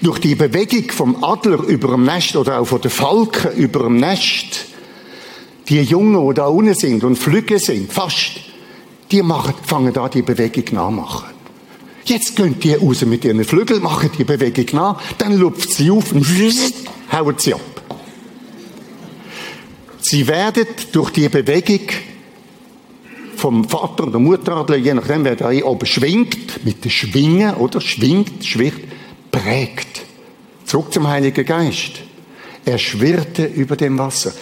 Durch 0.00 0.18
die 0.18 0.34
Bewegung 0.34 0.90
vom 0.90 1.22
Adler 1.22 1.62
über 1.62 1.88
dem 1.88 2.04
Nest 2.04 2.34
oder 2.34 2.60
auch 2.60 2.64
von 2.64 2.80
der 2.80 2.90
Falken 2.90 3.52
über 3.52 3.84
dem 3.84 3.98
Nest, 3.98 4.66
die 5.68 5.82
Jungen, 5.82 6.26
die 6.28 6.34
da 6.34 6.46
unten 6.46 6.74
sind 6.74 7.04
und 7.04 7.16
Flügge 7.16 7.58
sind, 7.58 7.92
fast, 7.92 8.40
die 9.10 9.22
machen, 9.22 9.54
fangen 9.64 9.92
da 9.92 10.08
die 10.08 10.22
Bewegung 10.22 10.64
nachmachen. 10.72 11.35
Jetzt 12.06 12.36
gehen 12.36 12.58
die 12.60 12.74
raus 12.74 13.04
mit 13.04 13.24
ihren 13.24 13.44
Flügeln, 13.44 13.82
machen 13.82 14.10
die 14.16 14.24
Bewegung 14.24 14.66
nach, 14.72 15.02
dann 15.18 15.36
lupft 15.36 15.72
sie 15.72 15.90
auf 15.90 16.12
und 16.12 16.24
hauen 17.12 17.34
sie 17.38 17.54
ab. 17.54 17.60
Sie 20.00 20.28
werden 20.28 20.66
durch 20.92 21.10
die 21.10 21.28
Bewegung 21.28 21.88
vom 23.36 23.68
Vater 23.68 24.06
oder 24.06 24.20
Mutteradler, 24.20 24.76
je 24.76 24.94
nachdem, 24.94 25.24
wer 25.24 25.34
da 25.34 25.50
oben 25.50 25.84
schwingt, 25.84 26.64
mit 26.64 26.84
den 26.84 26.90
Schwingen, 26.92 27.54
oder? 27.56 27.80
Schwingt, 27.80 28.44
schwirrt, 28.44 28.80
prägt. 29.32 30.02
Zurück 30.64 30.92
zum 30.92 31.08
Heiligen 31.08 31.44
Geist. 31.44 32.02
Er 32.64 32.78
schwirrte 32.78 33.44
über 33.46 33.76
dem 33.76 33.98
Wasser. 33.98 34.32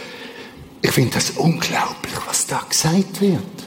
Ich 0.82 0.90
finde 0.90 1.14
das 1.14 1.30
unglaublich, 1.30 2.14
was 2.26 2.46
da 2.46 2.62
gesagt 2.68 3.22
wird. 3.22 3.63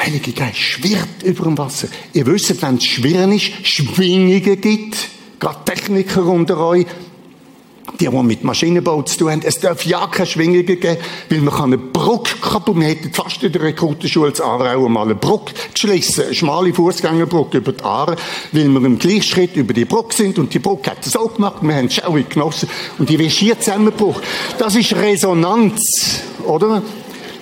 Heilige 0.00 0.32
Geist 0.32 0.56
schwirrt 0.56 1.22
über 1.24 1.44
dem 1.44 1.58
Wasser. 1.58 1.88
Ihr 2.14 2.26
wisst, 2.26 2.62
wenn 2.62 2.76
es 2.76 2.84
Schwirren 2.84 3.32
ist, 3.32 3.52
Schwingungen 3.66 4.60
gibt, 4.60 4.96
gerade 5.38 5.58
Techniker 5.66 6.24
unter 6.24 6.58
euch, 6.58 6.86
die, 7.98 8.08
die 8.08 8.22
mit 8.22 8.42
Maschinenbau 8.44 9.02
zu 9.02 9.18
tun 9.18 9.32
haben, 9.32 9.42
es 9.44 9.58
darf 9.60 9.84
ja 9.84 10.06
keine 10.06 10.26
Schwingungen 10.26 10.64
geben, 10.64 10.96
weil 11.28 11.40
man 11.40 11.54
kann 11.54 11.64
eine 11.64 11.78
Brücke 11.78 12.36
kaputt, 12.40 12.78
wir 12.78 12.86
hätten 12.86 13.12
fast 13.12 13.42
in 13.42 13.52
der 13.52 13.62
Rekrutenschule 13.62 14.32
zu 14.32 14.42
Aarau 14.42 14.88
mal 14.88 15.02
eine 15.02 15.16
Brücke 15.16 15.52
geschlossen, 15.74 16.24
eine 16.24 16.34
schmale 16.34 16.72
Fußgängerbrücke 16.72 17.58
über 17.58 17.72
die 17.72 17.84
Aare, 17.84 18.16
weil 18.52 18.68
wir 18.68 18.84
im 18.84 18.98
Gleichschritt 18.98 19.56
über 19.56 19.74
die 19.74 19.84
Brücke 19.84 20.14
sind 20.14 20.38
und 20.38 20.54
die 20.54 20.60
Brücke 20.60 20.92
hat 20.92 21.06
es 21.06 21.14
auch 21.14 21.34
gemacht, 21.34 21.56
wir 21.60 21.74
haben 21.74 21.90
Schauung 21.90 22.24
genossen 22.26 22.70
und 22.98 23.08
die 23.10 23.16
ist 23.16 23.36
hier 23.36 23.58
zusammengebrochen. 23.58 24.22
Das 24.58 24.74
ist 24.76 24.94
Resonanz, 24.94 26.22
oder? 26.46 26.82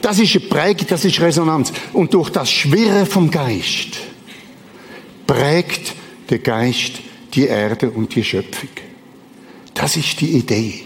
Das 0.02 0.18
ist 0.18 0.36
eine 0.36 0.46
Prägung, 0.46 0.86
das 0.88 1.04
ist 1.04 1.20
Resonanz. 1.20 1.72
Und 1.92 2.14
durch 2.14 2.30
das 2.30 2.50
Schwirren 2.50 3.06
vom 3.06 3.30
Geist 3.30 3.98
prägt 5.26 5.94
der 6.30 6.38
Geist 6.38 6.92
die 7.34 7.46
Erde 7.46 7.90
und 7.90 8.14
die 8.14 8.24
Schöpfung. 8.24 8.70
Das 9.74 9.96
ist 9.96 10.20
die 10.20 10.32
Idee. 10.32 10.84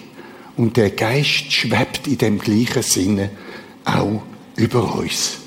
Und 0.56 0.76
der 0.76 0.90
Geist 0.90 1.52
schwebt 1.52 2.06
in 2.06 2.18
dem 2.18 2.38
gleichen 2.38 2.82
Sinne 2.82 3.30
auch 3.84 4.22
über 4.56 4.96
uns. 4.96 5.38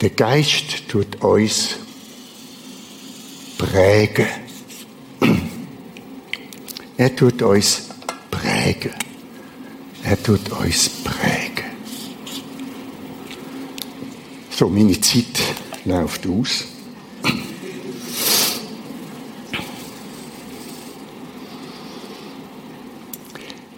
Der 0.00 0.10
Geist 0.10 0.88
tut 0.88 1.22
uns 1.22 1.76
prägen. 3.58 4.26
Er 6.96 7.14
tut 7.14 7.42
uns 7.42 7.88
prägen. 8.30 8.92
Er 10.02 10.22
tut 10.22 10.50
uns 10.50 10.88
prägen. 10.88 11.25
So, 14.58 14.70
meine 14.70 14.98
Zeit 15.02 15.38
läuft 15.84 16.26
aus. 16.26 16.64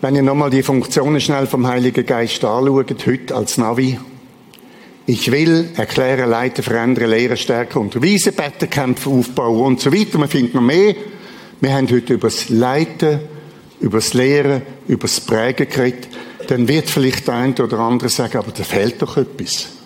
Wenn 0.01 0.15
ihr 0.15 0.23
nochmal 0.23 0.51
die 0.51 0.63
Funktionen 0.63 1.21
schnell 1.21 1.49
vom 1.49 1.67
Heiligen 1.67 2.07
Geist 2.07 2.45
anschaut, 2.45 3.07
heute 3.09 3.35
als 3.35 3.59
Navi. 3.59 3.99
Ich 5.07 5.33
will 5.33 5.71
erklären, 5.75 6.31
leiten, 6.31 6.63
verändern, 6.63 7.11
lehren, 7.11 7.37
stärken, 7.37 7.79
unterweisen, 7.81 8.35
beten, 8.35 8.95
aufbauen 9.05 9.67
und 9.67 9.81
so 9.81 9.93
weiter. 9.93 10.19
Man 10.19 10.29
findet 10.29 10.55
noch 10.55 10.63
mehr. 10.63 10.95
Wir 11.61 11.73
haben 11.73 11.91
heute 11.91 12.15
über 12.15 12.29
das 12.29 12.51
Leiten, 12.51 13.19
über 13.81 13.99
das 13.99 14.15
Lehren, 14.15 14.63
über 14.87 15.09
das 15.09 15.19
Prägen 15.23 15.69
geredet. 15.69 16.07
Dann 16.47 16.69
wird 16.69 16.89
vielleicht 16.89 17.27
der 17.27 17.35
eine 17.35 17.55
oder 17.57 17.81
andere 17.81 18.11
sagen, 18.11 18.39
aber 18.39 18.53
da 18.53 18.63
fehlt 18.63 19.03
doch 19.03 19.17
etwas. 19.17 19.78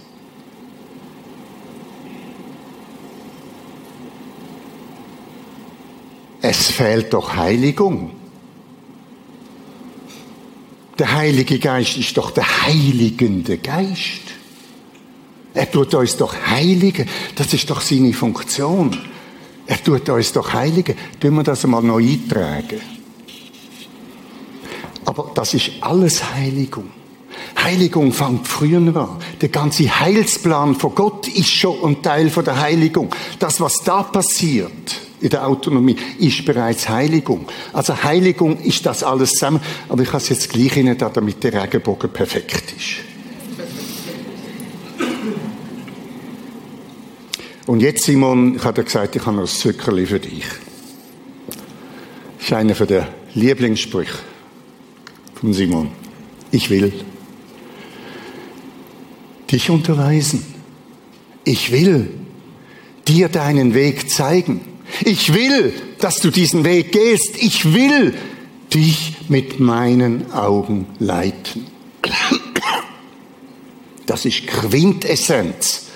Fehlt 6.72 7.12
doch 7.12 7.36
Heiligung. 7.36 8.12
Der 10.98 11.14
Heilige 11.14 11.58
Geist 11.58 11.96
ist 11.96 12.16
doch 12.16 12.30
der 12.30 12.66
heiligende 12.66 13.58
Geist. 13.58 14.22
Er 15.54 15.70
tut 15.70 15.94
uns 15.94 16.16
doch 16.16 16.34
heiligen. 16.46 17.08
Das 17.34 17.52
ist 17.52 17.68
doch 17.70 17.80
seine 17.80 18.12
Funktion. 18.12 18.96
Er 19.66 19.82
tut 19.82 20.08
uns 20.08 20.32
doch 20.32 20.52
heiligen. 20.52 20.96
Tun 21.20 21.34
wir 21.34 21.42
das 21.42 21.64
einmal 21.64 21.82
neu 21.82 22.02
eintragen. 22.02 22.80
Aber 25.04 25.30
das 25.34 25.54
ist 25.54 25.72
alles 25.80 26.22
Heiligung. 26.34 26.90
Heiligung 27.62 28.12
fängt 28.12 28.46
früher 28.48 28.78
an. 28.96 29.18
Der 29.40 29.48
ganze 29.48 30.00
Heilsplan 30.00 30.74
von 30.74 30.94
Gott 30.94 31.28
ist 31.28 31.50
schon 31.50 31.84
ein 31.84 32.02
Teil 32.02 32.30
von 32.30 32.44
der 32.44 32.60
Heiligung. 32.60 33.10
Das, 33.38 33.60
was 33.60 33.82
da 33.82 34.02
passiert 34.02 35.11
in 35.22 35.30
der 35.30 35.46
Autonomie, 35.46 35.96
ist 36.18 36.44
bereits 36.44 36.88
Heiligung. 36.88 37.46
Also 37.72 38.02
Heiligung 38.02 38.58
ist 38.58 38.84
das 38.84 39.02
alles 39.02 39.30
zusammen. 39.30 39.60
Aber 39.88 40.02
ich 40.02 40.08
habe 40.08 40.18
es 40.18 40.28
jetzt 40.28 40.50
gleich 40.50 40.72
hinein, 40.72 40.98
damit 40.98 41.42
der 41.42 41.62
Regenbogen 41.62 42.10
perfekt 42.10 42.74
ist. 42.76 43.12
Und 47.66 47.80
jetzt, 47.80 48.04
Simon, 48.04 48.56
ich 48.56 48.64
habe 48.64 48.82
gesagt, 48.82 49.14
ich 49.14 49.24
habe 49.24 49.36
noch 49.36 49.44
ein 49.44 49.48
Zuckerli 49.48 50.04
für 50.06 50.18
dich. 50.18 50.44
Das 52.38 52.46
ist 52.46 52.52
einer 52.52 52.74
der 52.74 53.08
Lieblingssprüche 53.34 54.18
von 55.34 55.52
Simon. 55.52 55.92
Ich 56.50 56.68
will 56.70 56.92
dich 59.50 59.70
unterweisen. 59.70 60.44
Ich 61.44 61.70
will 61.70 62.10
dir 63.06 63.28
deinen 63.28 63.74
Weg 63.74 64.10
zeigen. 64.10 64.71
Ich 65.00 65.32
will, 65.32 65.72
dass 65.98 66.16
du 66.16 66.30
diesen 66.30 66.64
Weg 66.64 66.92
gehst. 66.92 67.36
Ich 67.38 67.72
will 67.72 68.14
dich 68.72 69.16
mit 69.28 69.60
meinen 69.60 70.32
Augen 70.32 70.86
leiten. 70.98 71.66
Das 74.06 74.24
ist 74.24 74.46
Quintessenz 74.46 75.86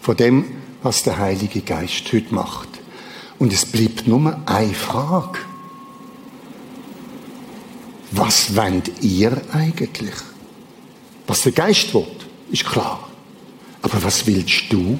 von 0.00 0.16
dem, 0.16 0.44
was 0.82 1.02
der 1.02 1.18
Heilige 1.18 1.60
Geist 1.60 2.12
heute 2.12 2.34
macht. 2.34 2.68
Und 3.38 3.52
es 3.52 3.64
bleibt 3.66 4.06
nur 4.06 4.40
eine 4.46 4.74
Frage. 4.74 5.38
Was 8.10 8.56
wollt 8.56 9.02
ihr 9.02 9.40
eigentlich? 9.52 10.14
Was 11.26 11.42
der 11.42 11.52
Geist 11.52 11.94
will, 11.94 12.06
ist 12.50 12.66
klar. 12.66 13.08
Aber 13.80 14.02
was 14.02 14.26
willst 14.26 14.64
du? 14.70 14.98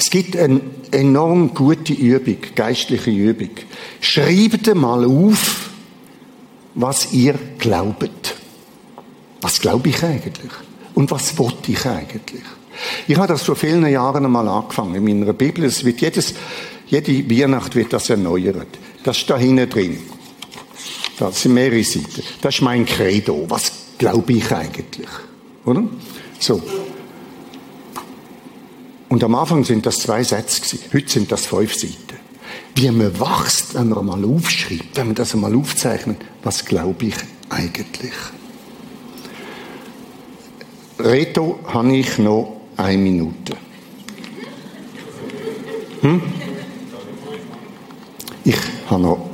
Es 0.00 0.08
gibt 0.08 0.34
eine 0.34 0.62
enorm 0.92 1.52
gute 1.52 1.92
Übung, 1.92 2.38
geistliche 2.54 3.10
Übung. 3.10 3.50
Schreibt 4.00 4.74
mal 4.74 5.04
auf, 5.04 5.68
was 6.74 7.12
ihr 7.12 7.34
glaubt. 7.58 8.34
Was 9.42 9.60
glaube 9.60 9.90
ich 9.90 10.02
eigentlich? 10.02 10.50
Und 10.94 11.10
was 11.10 11.36
wollte 11.36 11.72
ich 11.72 11.84
eigentlich? 11.84 12.40
Ich 13.08 13.16
habe 13.18 13.28
das 13.28 13.42
vor 13.42 13.56
vielen 13.56 13.86
Jahren 13.86 14.24
einmal 14.24 14.48
angefangen 14.48 14.94
in 14.94 15.04
meiner 15.04 15.34
Bibel. 15.34 15.64
Es 15.64 15.84
wird 15.84 16.00
jedes, 16.00 16.32
jede 16.86 17.30
Weihnacht 17.30 17.76
wird 17.76 17.92
das 17.92 18.08
erneuert. 18.08 18.68
Das 19.04 19.18
ist 19.18 19.28
da 19.28 19.36
hinten 19.36 19.68
drin. 19.68 19.98
Das 21.18 21.42
sind 21.42 21.52
mehrere 21.52 21.84
Seiten. 21.84 22.22
Das 22.40 22.54
ist 22.54 22.62
mein 22.62 22.86
Credo. 22.86 23.44
Was 23.50 23.70
glaube 23.98 24.32
ich 24.32 24.50
eigentlich? 24.50 25.08
Oder? 25.66 25.82
So. 26.38 26.62
Und 29.10 29.24
am 29.24 29.34
Anfang 29.34 29.64
sind 29.64 29.84
das 29.86 29.96
zwei 29.96 30.22
Sätze 30.22 30.60
gewesen. 30.60 30.84
Heute 30.94 31.08
sind 31.10 31.32
das 31.32 31.44
fünf 31.44 31.74
Seiten. 31.74 31.96
Wie 32.76 32.88
man 32.92 33.18
wächst, 33.18 33.74
wenn 33.74 33.88
man 33.88 34.06
mal 34.06 34.24
aufschreibt, 34.24 34.96
wenn 34.96 35.08
man 35.08 35.16
das 35.16 35.34
einmal 35.34 35.54
aufzeichnet, 35.56 36.18
was 36.44 36.64
glaube 36.64 37.06
ich 37.06 37.16
eigentlich? 37.48 38.12
Reto 41.00 41.58
habe 41.66 41.96
ich 41.96 42.18
noch 42.18 42.60
eine 42.76 42.98
Minute. 42.98 43.56
Hm? 46.02 46.22
Ich 48.44 48.56
habe 48.88 49.02
noch 49.02 49.30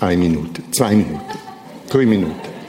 eine 0.00 0.16
Minute, 0.18 0.62
zwei 0.70 0.96
Minuten, 0.96 1.38
drei 1.88 2.04
Minuten. 2.04 2.59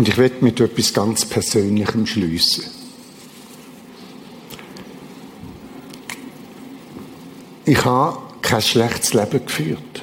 Und 0.00 0.08
ich 0.08 0.16
werde 0.16 0.36
mit 0.40 0.58
etwas 0.58 0.94
ganz 0.94 1.26
Persönlichem 1.26 2.06
schließen. 2.06 2.64
Ich 7.66 7.84
habe 7.84 8.16
kein 8.40 8.62
schlechtes 8.62 9.12
Leben 9.12 9.44
geführt. 9.44 10.02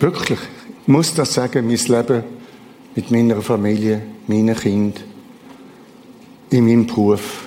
Wirklich. 0.00 0.40
Ich 0.82 0.88
muss 0.88 1.14
das 1.14 1.32
sagen, 1.32 1.68
mein 1.68 1.76
Leben 1.76 2.24
mit 2.96 3.12
meiner 3.12 3.40
Familie, 3.40 4.02
meinen 4.26 4.56
Kindern, 4.56 5.04
in 6.50 6.66
meinem 6.66 6.88
Beruf. 6.88 7.44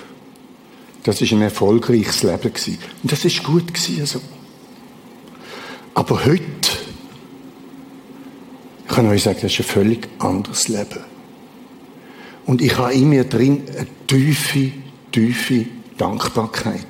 Das 1.04 1.20
ist 1.20 1.34
ein 1.34 1.42
erfolgreiches 1.42 2.24
Leben. 2.24 2.54
Und 3.04 3.12
das 3.12 3.26
ist 3.26 3.44
gut 3.44 3.74
gewesen, 3.74 4.00
also. 4.00 4.22
Aber 5.96 6.26
heute, 6.26 6.73
ich 8.94 8.96
kann 8.96 9.08
euch 9.08 9.24
sagen, 9.24 9.40
das 9.42 9.52
ist 9.52 9.60
ein 9.60 9.66
völlig 9.66 10.08
anderes 10.20 10.68
Leben. 10.68 11.00
Und 12.46 12.62
ich 12.62 12.78
habe 12.78 12.94
in 12.94 13.10
mir 13.10 13.24
drin 13.24 13.64
eine 13.76 13.88
tiefe, 14.06 14.72
tiefe 15.12 15.66
Dankbarkeit. 15.98 16.86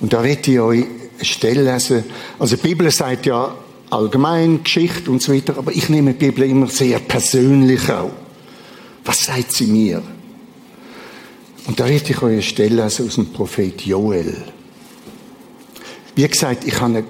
Und 0.00 0.12
da 0.12 0.24
werde 0.24 0.50
ich 0.50 0.58
euch 0.58 0.84
eine 0.84 1.24
Stelle 1.24 1.72
lesen. 1.72 2.02
Also 2.40 2.56
die 2.56 2.62
Bibel 2.62 2.90
sagt 2.90 3.26
ja, 3.26 3.54
allgemein, 3.88 4.64
Geschichte 4.64 5.12
und 5.12 5.22
so 5.22 5.32
weiter, 5.32 5.56
aber 5.56 5.70
ich 5.70 5.88
nehme 5.88 6.12
die 6.12 6.26
Bibel 6.26 6.42
immer 6.42 6.66
sehr 6.66 6.98
persönlich 6.98 7.88
auch. 7.88 8.10
Was 9.04 9.24
sagt 9.26 9.52
sie 9.52 9.68
mir? 9.68 10.02
Und 11.68 11.78
da 11.78 11.88
werde 11.88 12.10
ich 12.10 12.20
euch 12.20 12.32
eine 12.32 12.42
Stelle 12.42 12.82
also 12.82 13.04
aus 13.04 13.14
dem 13.14 13.32
Prophet 13.32 13.80
Joel. 13.82 14.38
Wie 16.16 16.26
gesagt, 16.26 16.64
ich 16.66 16.80
habe 16.80 16.98
ein 16.98 17.04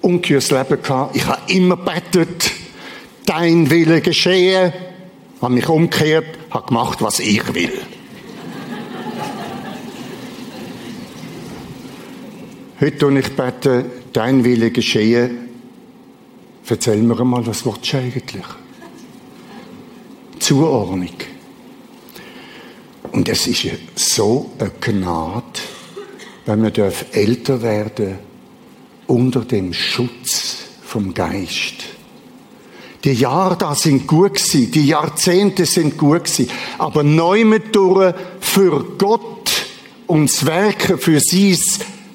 ungeheures 0.00 0.50
Leben 0.50 0.80
gehabt. 0.82 1.14
Ich 1.14 1.26
habe 1.26 1.52
immer 1.52 1.76
betet, 1.76 2.50
dein 3.28 3.70
Wille 3.70 4.00
geschehe, 4.00 4.72
habe 5.42 5.54
mich 5.54 5.68
umgekehrt, 5.68 6.38
habe 6.50 6.66
gemacht, 6.66 7.02
was 7.02 7.20
ich 7.20 7.54
will. 7.54 7.72
Heute 12.80 12.98
tue 12.98 13.18
ich 13.18 13.36
bete, 13.36 13.86
dein 14.12 14.44
Wille 14.44 14.70
geschehe, 14.70 15.30
Erzähl 16.70 16.98
mir 16.98 17.18
einmal, 17.18 17.46
was 17.46 17.64
willst 17.64 17.92
du 17.92 17.96
eigentlich? 17.96 18.44
Zuordnung. 20.38 21.08
Und 23.10 23.28
es 23.28 23.46
ist 23.46 23.66
so 23.94 24.50
eine 24.58 24.70
Gnade, 24.78 25.44
wenn 26.44 26.62
wir 26.62 26.92
älter 27.12 27.62
werden 27.62 28.18
unter 29.06 29.40
dem 29.46 29.72
Schutz 29.72 30.58
vom 30.82 31.14
Geist. 31.14 31.97
Die 33.04 33.12
Jahre 33.12 33.56
da 33.56 33.74
sind 33.74 34.06
gut 34.06 34.34
gewesen, 34.34 34.70
die 34.72 34.86
Jahrzehnte 34.86 35.66
sind 35.66 35.96
gut 35.96 36.24
gewesen, 36.24 36.50
aber 36.78 37.04
neu 37.04 37.44
mit 37.44 37.74
durch 37.74 38.14
für 38.40 38.84
Gott 38.98 39.66
und 40.06 40.30
das 40.30 40.44
Werken 40.44 40.98
für 40.98 41.20
sein 41.20 41.56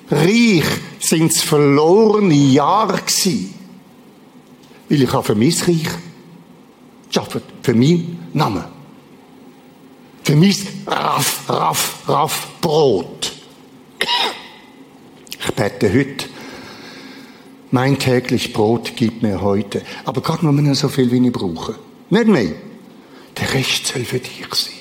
Reich 0.09 0.65
sind 0.99 1.31
es 1.31 1.41
verlorene 1.41 2.34
Jahre 2.34 2.97
gewesen. 2.97 3.53
Weil 4.89 5.01
ich 5.01 5.13
habe 5.13 5.23
für 5.23 5.36
mein 5.36 5.53
Reich 5.53 5.89
gearbeitet, 7.11 7.43
für 7.61 7.73
meinen 7.73 8.29
Namen. 8.34 8.65
Für 10.23 10.36
mein 10.36 10.55
Raff, 10.86 11.43
Raff, 11.47 11.99
Raff 12.07 12.47
Brot. 12.61 13.34
Ich 15.39 15.53
bete 15.53 15.93
heute, 15.93 16.25
mein 17.74 17.97
täglich 17.97 18.53
Brot 18.53 18.95
gibt 18.95 19.24
mir 19.24 19.41
heute. 19.41 19.82
Aber 20.05 20.21
Gott 20.21 20.43
nur 20.43 20.51
mehr 20.51 20.76
so 20.76 20.89
viel, 20.89 21.11
wie 21.11 21.26
ich 21.26 21.34
brauche. 21.34 21.74
Nicht 22.11 22.28
mehr. 22.28 22.51
Der 23.36 23.53
Rest 23.55 23.88
soll 23.88 24.05
für 24.05 24.19
dich 24.19 24.45
sein. 24.53 24.74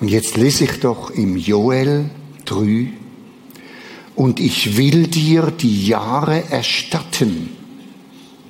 Und 0.00 0.08
jetzt 0.08 0.38
lese 0.38 0.64
ich 0.64 0.80
doch 0.80 1.10
im 1.10 1.36
Joel 1.36 2.08
3, 2.46 2.88
und 4.16 4.40
ich 4.40 4.78
will 4.78 5.06
dir 5.06 5.50
die 5.50 5.86
Jahre 5.86 6.44
erstatten, 6.50 7.50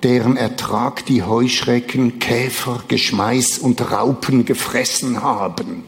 deren 0.05 0.37
Ertrag 0.37 1.05
die 1.07 1.23
Heuschrecken, 1.25 2.21
Käfer, 2.21 2.85
Geschmeiß 2.87 3.59
und 3.59 3.81
Raupen 3.91 4.45
gefressen 4.45 5.21
haben. 5.21 5.83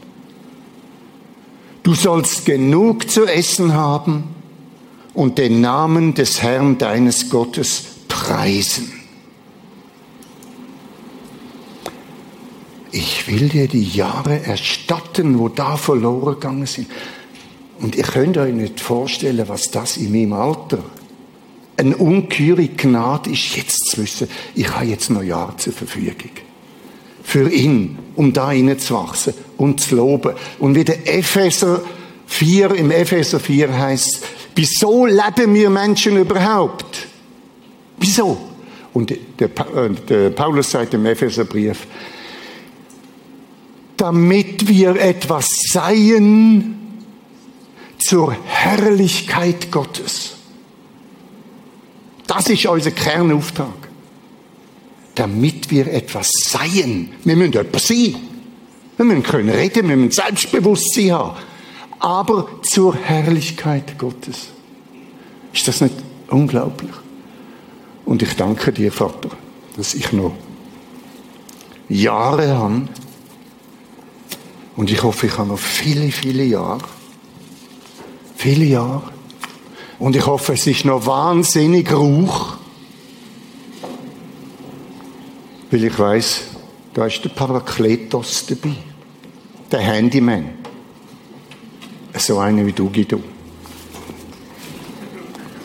Du 1.83 1.93
sollst 1.93 2.45
genug 2.45 3.09
zu 3.09 3.25
essen 3.25 3.75
haben 3.75 4.35
und 5.17 5.39
den 5.39 5.61
Namen 5.61 6.13
des 6.13 6.43
Herrn 6.43 6.77
deines 6.77 7.31
Gottes 7.31 7.85
preisen. 8.07 8.93
Ich 12.91 13.27
will 13.27 13.49
dir 13.49 13.67
die 13.67 13.83
Jahre 13.83 14.43
erstatten, 14.43 15.39
wo 15.39 15.49
da 15.49 15.75
verloren 15.75 16.35
gegangen 16.35 16.67
sind. 16.67 16.87
Und 17.79 17.95
ihr 17.95 18.03
könnt 18.03 18.37
euch 18.37 18.53
nicht 18.53 18.79
vorstellen, 18.79 19.43
was 19.49 19.71
das 19.71 19.97
in 19.97 20.11
meinem 20.11 20.33
Alter 20.33 20.83
eine 21.77 21.97
ungeheure 21.97 22.67
Gnade 22.67 23.31
ist, 23.31 23.57
jetzt 23.57 23.89
zu 23.89 24.03
wissen, 24.03 24.27
ich 24.53 24.69
habe 24.69 24.85
jetzt 24.85 25.09
noch 25.09 25.23
Jahre 25.23 25.57
zur 25.57 25.73
Verfügung. 25.73 26.29
Für 27.23 27.49
ihn, 27.49 27.97
um 28.15 28.33
da 28.33 28.51
hineinzuwachsen 28.51 29.33
und 29.57 29.81
zu 29.81 29.95
loben. 29.95 30.35
Und 30.59 30.75
wie 30.75 30.83
der 30.83 31.11
Epheser 31.11 31.81
4, 32.27 32.75
im 32.75 32.91
Epheser 32.91 33.39
4 33.39 33.77
heißt, 33.77 34.25
wieso 34.55 35.05
leben 35.05 35.53
wir 35.53 35.69
Menschen 35.69 36.17
überhaupt? 36.17 37.07
Wieso? 37.97 38.37
Und 38.93 39.09
der, 39.39 39.47
äh, 39.47 39.89
der 40.07 40.29
Paulus 40.31 40.71
sagt 40.71 40.93
im 40.93 41.05
Epheserbrief, 41.05 41.87
damit 43.95 44.67
wir 44.67 44.95
etwas 44.95 45.47
seien, 45.71 46.77
zur 47.97 48.35
Herrlichkeit 48.45 49.71
Gottes. 49.71 50.35
Das 52.27 52.47
ist 52.49 52.65
unser 52.65 52.91
Kernauftrag. 52.91 53.73
Damit 55.15 55.71
wir 55.71 55.87
etwas 55.87 56.29
seien. 56.43 57.09
Wir 57.23 57.35
müssen 57.35 57.53
etwas 57.53 57.87
sein. 57.87 58.15
Wir 58.97 59.05
müssen 59.05 59.23
können 59.23 59.49
reden, 59.49 59.89
wir 59.89 59.95
müssen 59.95 60.11
Selbstbewusstsein 60.11 61.11
haben. 61.11 61.37
Aber 61.99 62.47
zur 62.63 62.95
Herrlichkeit 62.95 63.97
Gottes. 63.97 64.49
Ist 65.53 65.67
das 65.67 65.81
nicht 65.81 65.95
unglaublich? 66.29 66.91
Und 68.05 68.21
ich 68.21 68.35
danke 68.35 68.71
dir, 68.71 68.91
Vater, 68.91 69.29
dass 69.75 69.93
ich 69.93 70.11
noch 70.13 70.33
Jahre 71.89 72.57
habe. 72.57 72.87
Und 74.75 74.91
ich 74.91 75.01
hoffe, 75.01 75.27
ich 75.27 75.37
habe 75.37 75.49
noch 75.49 75.59
viele, 75.59 76.11
viele 76.11 76.43
Jahre 76.43 76.83
Viele 78.37 78.65
Jahre. 78.65 79.01
Und 79.97 80.15
ich 80.15 80.25
hoffe, 80.27 80.53
es 80.53 80.67
ist 80.67 80.85
noch 80.85 81.07
wahnsinnig 81.07 81.91
Rauch. 81.91 82.57
Weil 85.71 85.83
ich 85.83 85.97
weiß, 85.97 86.43
da 86.93 87.07
ist 87.07 87.23
der 87.23 87.29
Parakletos 87.29 88.45
dabei. 88.45 88.75
Der 89.71 89.79
Handyman. 89.79 90.49
So 92.19 92.39
einer 92.39 92.65
wie 92.65 92.73
du, 92.73 92.89
Guido. 92.89 93.21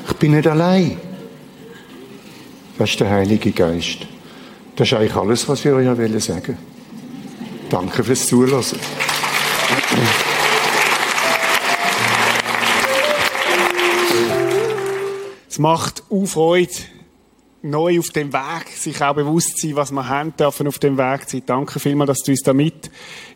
Ich 0.08 0.16
bin 0.16 0.32
nicht 0.32 0.46
allein. 0.46 0.98
Das 2.78 2.90
ist 2.90 3.00
der 3.00 3.10
Heilige 3.10 3.52
Geist. 3.52 4.06
Das 4.76 4.88
ist 4.88 4.94
eigentlich 4.94 5.14
alles, 5.16 5.48
was 5.48 5.64
wir 5.64 5.74
euch 5.74 5.86
sagen 6.22 6.46
wollen. 6.46 6.58
Danke 7.70 8.04
fürs 8.04 8.26
Zuhören. 8.26 8.64
Es 15.48 15.58
macht 15.58 16.02
auch 16.10 16.26
Freude, 16.26 16.72
neu 17.62 17.98
auf 17.98 18.10
dem 18.10 18.32
Weg, 18.32 18.68
sich 18.74 19.00
auch 19.02 19.14
bewusst 19.14 19.60
sein, 19.60 19.76
was 19.76 19.90
wir 19.90 20.08
haben 20.08 20.34
dürfen 20.36 20.66
auf 20.66 20.78
dem 20.78 20.98
Weg 20.98 21.28
sein. 21.28 21.42
Danke 21.46 21.80
vielmals, 21.80 22.08
dass 22.08 22.22
du 22.22 22.32
uns 22.32 22.42
da 22.42 22.52
mit 22.52 22.90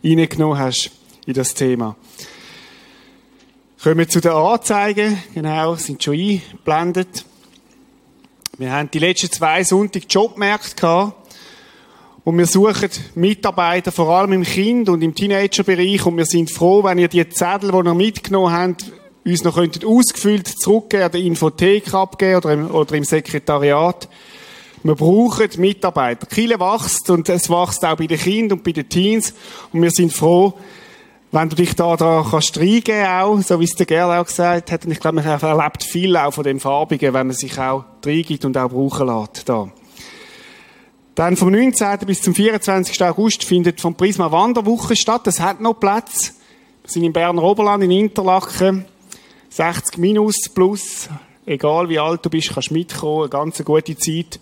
reingenommen 0.05 0.59
hast 0.59 0.91
in 1.27 1.35
das 1.35 1.55
Thema. 1.55 1.97
Kommen 3.83 3.99
wir 3.99 4.09
zu 4.09 4.20
den 4.20 4.33
Anzeigen. 4.33 5.22
Genau, 5.35 5.74
sind 5.74 6.03
schon 6.03 6.14
eingeblendet. 6.14 7.27
Wir 8.57 8.72
haben 8.72 8.91
die 8.91 8.99
letzten 8.99 9.31
zwei 9.31 9.62
Sonntage 9.64 10.07
Jobmärkte 10.09 10.74
gehabt. 10.77 11.12
Und 12.24 12.39
wir 12.39 12.47
suchen 12.47 12.89
Mitarbeiter, 13.14 13.93
vor 13.93 14.09
allem 14.09 14.33
im 14.33 14.45
Kind- 14.45 14.89
und 14.89 15.03
im 15.03 15.14
Teenagerbereich. 15.14 16.07
Und 16.07 16.16
wir 16.16 16.24
sind 16.24 16.51
froh, 16.51 16.83
wenn 16.85 16.99
ihr 16.99 17.09
die 17.09 17.29
Zettel, 17.29 17.70
die 17.70 17.77
ihr 17.89 17.95
mitgenommen 17.95 18.53
habt, 18.53 18.93
uns 19.27 19.45
noch 19.45 19.57
könnten 19.57 19.87
ausgefüllt 19.87 20.49
zurückgeben 20.49 21.03
an 21.05 21.12
der 21.12 21.20
Infothek 21.20 21.93
abgeben 21.93 22.37
oder 22.37 22.53
im, 22.55 22.70
oder 22.70 22.95
im 22.95 23.05
Sekretariat. 23.05 24.09
Wir 24.83 24.95
brauchen 24.95 25.51
Mitarbeiter. 25.59 26.27
Kille 26.27 26.59
wächst 26.59 27.11
und 27.11 27.29
es 27.29 27.51
wächst 27.51 27.85
auch 27.85 27.97
bei 27.97 28.07
den 28.07 28.18
Kindern 28.18 28.59
und 28.59 28.64
bei 28.64 28.72
den 28.72 28.89
Teens. 28.89 29.35
Und 29.70 29.83
wir 29.83 29.91
sind 29.91 30.14
froh, 30.14 30.55
wenn 31.37 31.51
du 31.51 31.57
dich 31.57 31.76
da, 31.76 31.97
da 31.97 32.24
kannst 32.30 32.59
reingeben 32.59 33.05
auch, 33.05 33.39
so 33.43 33.61
wie 33.61 33.64
es 33.64 33.74
der 33.74 33.84
Gerl 33.84 34.11
auch 34.11 34.24
gesagt 34.24 34.72
hat. 34.72 34.87
Und 34.87 34.93
ich 34.93 35.01
glaube, 35.01 35.16
man 35.16 35.26
erlebt 35.26 35.84
viel 35.84 36.16
auch 36.16 36.32
von 36.32 36.45
dem 36.45 36.59
Farbigen, 36.59 37.12
wenn 37.12 37.26
man 37.26 37.37
sich 37.37 37.59
auch 37.59 37.84
reingibt 38.05 38.47
und 38.47 38.57
auch 38.57 38.70
brauchen 38.70 39.07
lässt, 39.07 39.47
da. 39.47 39.68
Dann 41.14 41.37
vom 41.37 41.51
19. 41.51 41.99
bis 42.07 42.22
zum 42.22 42.34
24. 42.34 43.03
August 43.03 43.45
findet 43.45 43.82
vom 43.82 43.95
Prisma 43.95 44.32
Wanderwoche 44.32 44.97
statt. 44.97 45.26
Das 45.26 45.39
hat 45.39 45.61
noch 45.61 45.74
Platz. 45.74 46.34
Wir 46.82 46.91
sind 46.91 47.05
im 47.05 47.12
Berner 47.12 47.43
Oberland, 47.43 47.84
in 47.84 47.91
Interlaken. 47.91 48.87
60 49.51 49.99
minus 49.99 50.49
plus, 50.55 51.11
egal 51.45 51.91
wie 51.91 51.99
alt 51.99 52.24
du 52.24 52.30
bist, 52.30 52.55
kannst 52.55 52.70
mitkommen, 52.70 53.22
eine 53.22 53.28
ganz 53.28 53.62
gute 53.62 53.97
Zeit. 53.99 54.41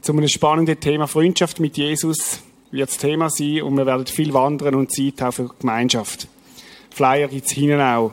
Zu 0.00 0.12
einem 0.12 0.26
spannenden 0.26 0.80
Thema 0.80 1.06
Freundschaft 1.06 1.60
mit 1.60 1.76
Jesus 1.76 2.40
wird 2.72 2.90
das 2.90 2.98
Thema 2.98 3.30
sein 3.30 3.62
und 3.62 3.76
wir 3.76 3.86
werden 3.86 4.06
viel 4.06 4.32
wandern 4.32 4.74
und 4.74 4.90
Zeit 4.90 5.20
haben 5.20 5.32
für 5.32 5.50
Gemeinschaft. 5.60 6.26
Flyer 6.90 7.28
gibt's 7.28 7.52
hinten 7.52 7.80
auch. 7.80 8.12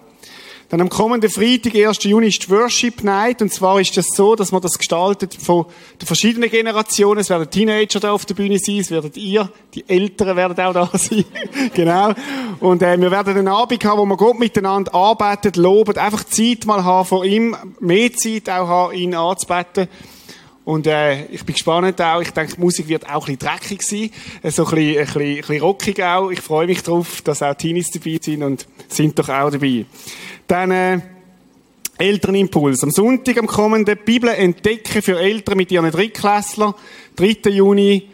Dann 0.70 0.82
am 0.82 0.90
kommenden 0.90 1.32
Freitag, 1.32 1.74
1. 1.74 2.04
Juni, 2.04 2.28
ist 2.28 2.46
die 2.46 2.52
Worship 2.52 3.04
Night. 3.04 3.42
Und 3.42 3.52
zwar 3.52 3.82
ist 3.82 3.98
das 3.98 4.06
so, 4.14 4.36
dass 4.36 4.52
man 4.52 4.62
das 4.62 4.78
gestaltet 4.78 5.34
von 5.34 5.66
den 6.00 6.06
verschiedenen 6.06 6.48
Generationen. 6.48 7.22
Es 7.22 7.32
werden 7.32 7.50
Teenager 7.50 8.00
da 8.00 8.12
auf 8.12 8.28
der 8.28 8.36
Bühne 8.36 8.60
sein, 8.60 8.78
es 8.78 8.92
werdet 8.92 9.18
ihr, 9.18 9.52
die 9.74 9.90
Älteren 9.90 10.38
werden 10.38 10.60
auch 10.64 10.74
da 10.74 10.92
sein. 10.94 11.26
genau. 11.74 12.14
Und 12.60 12.84
äh, 12.84 13.02
wir 13.02 13.10
werden 13.10 13.36
einen 13.36 13.48
Abend 13.48 13.84
haben, 13.84 13.98
wo 13.98 14.06
wir 14.06 14.18
Gott 14.18 14.38
miteinander 14.38 14.94
arbeitet, 14.94 15.56
loben, 15.56 15.98
einfach 15.98 16.24
Zeit 16.26 16.68
mal 16.68 16.84
haben 16.84 17.08
von 17.08 17.26
ihm, 17.26 17.56
mehr 17.80 18.14
Zeit 18.14 18.48
auch 18.48 18.68
haben, 18.68 18.94
ihn 18.94 19.16
anzubeten. 19.16 19.88
Und 20.70 20.86
äh, 20.86 21.26
ich 21.32 21.44
bin 21.46 21.56
gespannt 21.56 22.00
auch. 22.00 22.22
Ich 22.22 22.30
denke, 22.30 22.54
die 22.54 22.62
Musik 22.62 22.88
wird 22.88 23.10
auch 23.10 23.28
ein 23.28 23.38
bisschen 23.38 23.40
dreckig 23.40 23.82
sein. 23.82 24.12
Äh, 24.44 24.52
so 24.52 24.68
ein 24.68 24.76
bisschen, 24.76 25.00
ein 25.00 25.06
bisschen, 25.06 25.22
ein 25.22 25.36
bisschen 25.38 25.62
rockig 25.62 26.04
auch. 26.04 26.30
Ich 26.30 26.42
freue 26.42 26.68
mich 26.68 26.84
darauf, 26.84 27.24
dass 27.24 27.42
auch 27.42 27.56
Teenies 27.56 27.90
dabei 27.90 28.20
sind 28.22 28.44
und 28.44 28.68
sind 28.88 29.18
doch 29.18 29.30
auch 29.30 29.50
dabei. 29.50 29.86
Dann 30.46 30.70
äh, 30.70 31.00
Elternimpuls. 31.98 32.84
Am 32.84 32.92
Sonntag, 32.92 33.40
am 33.40 33.48
kommenden 33.48 33.98
Bibel 34.06 34.30
entdecken 34.30 35.02
für 35.02 35.20
Eltern 35.20 35.58
mit 35.58 35.72
ihren 35.72 35.90
Drittklässlern. 35.90 36.76
3. 37.16 37.50
Juni, 37.50 38.08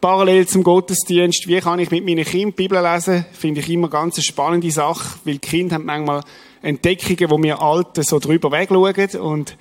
parallel 0.00 0.48
zum 0.48 0.64
Gottesdienst. 0.64 1.46
Wie 1.46 1.60
kann 1.60 1.78
ich 1.78 1.92
mit 1.92 2.04
meinen 2.04 2.24
Kindern 2.24 2.54
Bibel 2.54 2.82
lesen? 2.82 3.24
Finde 3.34 3.60
ich 3.60 3.70
immer 3.70 3.88
ganz 3.88 4.16
eine 4.16 4.24
spannende 4.24 4.72
Sache, 4.72 5.20
weil 5.24 5.34
die 5.34 5.48
Kinder 5.48 5.76
haben 5.76 5.84
manchmal 5.84 6.24
Entdeckungen, 6.60 7.30
wo 7.30 7.40
wir 7.40 7.62
Alten 7.62 8.02
so 8.02 8.18
drüber 8.18 8.50
wegschauen 8.50 9.20
und 9.20 9.56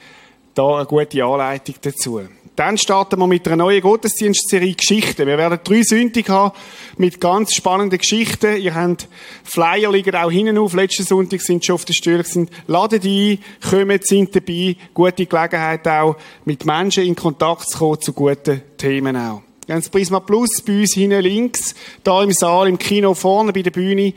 da 0.56 0.78
eine 0.78 0.86
gute 0.86 1.24
Anleitung 1.24 1.76
dazu. 1.82 2.22
Dann 2.60 2.78
starten 2.78 3.18
wir 3.18 3.26
mit 3.26 3.48
einer 3.48 3.56
neuen 3.56 3.80
Gottesdienstserie 3.80 4.74
Geschichten. 4.74 5.26
Wir 5.26 5.38
werden 5.38 5.60
drei 5.64 5.82
Sündig 5.82 6.28
haben 6.28 6.54
mit 6.98 7.22
ganz 7.22 7.56
spannenden 7.56 8.00
Geschichten. 8.00 8.58
Ihr 8.58 8.76
habt 8.76 9.08
Flyer 9.46 9.90
liegen 9.90 10.14
auch 10.14 10.30
hinten 10.30 10.58
auf. 10.58 10.74
Letzten 10.74 11.06
Sonntag 11.06 11.40
sind 11.40 11.64
schon 11.64 11.76
auf 11.76 11.86
den 11.86 11.94
Stühlen 11.94 12.26
sind. 12.26 12.52
Ladet 12.68 13.06
ein, 13.06 13.40
kommt, 13.62 14.06
sind 14.06 14.36
dabei. 14.36 14.76
Gute 14.94 15.26
Gelegenheit 15.26 15.88
auch, 15.88 16.18
mit 16.44 16.66
Menschen 16.66 17.06
in 17.06 17.16
Kontakt 17.16 17.70
zu 17.70 17.78
kommen 17.78 18.02
zu 18.02 18.12
guten 18.12 18.62
Themen 18.78 19.16
auch. 19.16 19.42
Wir 19.66 19.76
haben 19.76 19.82
das 19.82 19.90
Prisma 19.90 20.20
Plus 20.20 20.62
bei 20.62 20.82
uns 20.82 20.94
hinten 20.94 21.22
links, 21.22 21.74
da 22.04 22.22
im 22.22 22.34
Saal, 22.34 22.68
im 22.68 22.78
Kino 22.78 23.14
vorne 23.14 23.54
bei 23.54 23.62
der 23.62 23.72
Bühne. 23.72 24.14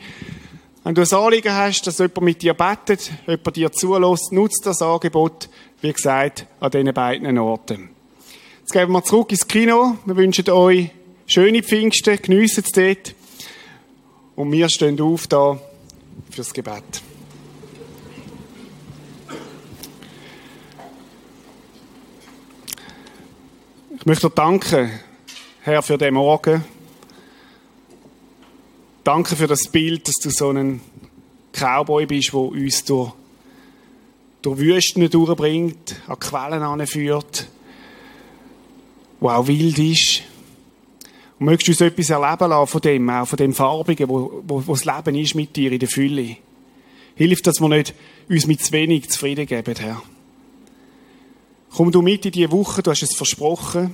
Wenn 0.83 0.95
du 0.95 1.01
ein 1.01 1.13
Anliegen 1.13 1.53
hast, 1.53 1.87
dass 1.87 1.99
jemand 1.99 2.23
mit 2.23 2.41
dir 2.41 2.55
betet, 2.55 3.09
jemand 3.25 3.55
dir 3.55 3.71
zulässt, 3.71 4.33
nutzt 4.33 4.65
das 4.65 4.81
Angebot, 4.81 5.47
wie 5.79 5.93
gesagt, 5.93 6.45
an 6.59 6.71
diesen 6.71 6.93
beiden 6.93 7.37
Orten. 7.37 7.92
Jetzt 8.63 8.71
gehen 8.71 8.89
wir 8.93 9.03
zurück 9.03 9.29
ins 9.29 9.45
Kino. 9.45 9.97
Wir 10.05 10.15
wünschen 10.15 10.49
euch 10.49 10.89
schöne 11.25 11.61
Pfingsten, 11.61 12.15
geniessen 12.15 12.63
es 12.65 12.71
dort. 12.71 13.13
Und 14.37 14.53
wir 14.53 14.69
stehen 14.69 15.01
auf 15.01 15.27
da 15.27 15.59
fürs 16.29 16.53
Gebet. 16.53 17.01
Ich 23.97 24.05
möchte 24.05 24.29
dir 24.29 24.33
danken, 24.33 24.97
Herr, 25.63 25.81
für 25.81 25.97
den 25.97 26.13
Morgen. 26.13 26.63
Danke 29.03 29.35
für 29.35 29.47
das 29.47 29.67
Bild, 29.67 30.07
dass 30.07 30.15
du 30.23 30.29
so 30.29 30.51
ein 30.51 30.79
Cowboy 31.51 32.05
bist, 32.05 32.31
der 32.31 32.39
uns 32.39 32.85
durch 32.85 33.11
durch 34.41 34.57
Wüsten 34.57 35.09
durchbringt, 35.09 36.01
an 36.07 36.19
Quellen 36.19 36.63
anführt, 36.63 37.49
wo 39.23 39.29
auch 39.29 39.47
wild 39.47 39.79
ist. 39.79 40.21
Und 41.39 41.45
möchtest 41.45 41.79
du 41.79 41.85
uns 41.85 41.93
etwas 41.93 42.09
erleben 42.09 42.49
lassen 42.49 42.67
von 42.67 42.81
dem, 42.81 43.09
auch 43.09 43.25
von 43.25 43.37
dem 43.37 43.53
Farbigen, 43.53 44.09
wo, 44.09 44.43
wo, 44.45 44.67
wo 44.67 44.73
das 44.73 44.83
Leben 44.83 45.15
ist 45.15 45.33
mit 45.33 45.55
dir 45.55 45.71
in 45.71 45.79
der 45.79 45.87
Fülle. 45.87 46.35
Hilf, 47.15 47.41
dass 47.41 47.61
wir 47.61 47.69
nicht 47.69 47.93
uns 48.27 48.47
mit 48.47 48.61
zu 48.61 48.73
wenig 48.73 49.09
zufrieden 49.09 49.45
geben, 49.45 49.75
Herr. 49.79 50.01
Komm 51.73 51.91
du 51.91 52.01
mit 52.01 52.25
in 52.25 52.33
diese 52.33 52.51
Woche, 52.51 52.83
du 52.83 52.91
hast 52.91 53.01
es 53.01 53.15
versprochen. 53.15 53.93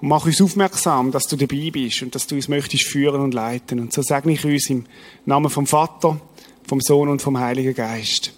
Und 0.00 0.08
mach 0.08 0.24
uns 0.24 0.40
aufmerksam, 0.40 1.12
dass 1.12 1.24
du 1.24 1.36
dabei 1.36 1.70
bist 1.70 2.00
und 2.00 2.14
dass 2.14 2.26
du 2.26 2.36
uns 2.36 2.48
möchtest 2.48 2.84
führen 2.84 3.20
und 3.20 3.34
leiten. 3.34 3.80
Und 3.80 3.92
so 3.92 4.00
segne 4.00 4.32
ich 4.32 4.44
uns 4.46 4.70
im 4.70 4.86
Namen 5.26 5.50
vom 5.50 5.66
Vater, 5.66 6.18
vom 6.66 6.80
Sohn 6.80 7.10
und 7.10 7.20
vom 7.20 7.38
Heiligen 7.38 7.74
Geist. 7.74 8.32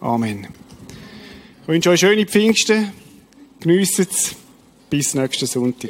Amen. 0.00 0.48
Ich 1.62 1.68
wünsche 1.68 1.88
euch 1.88 2.00
schöne 2.00 2.26
Pfingsten. 2.26 2.92
Geniessen 3.60 4.06
es. 4.10 4.41
Bis 4.92 5.14
nächsten 5.14 5.46
Sonntag. 5.46 5.88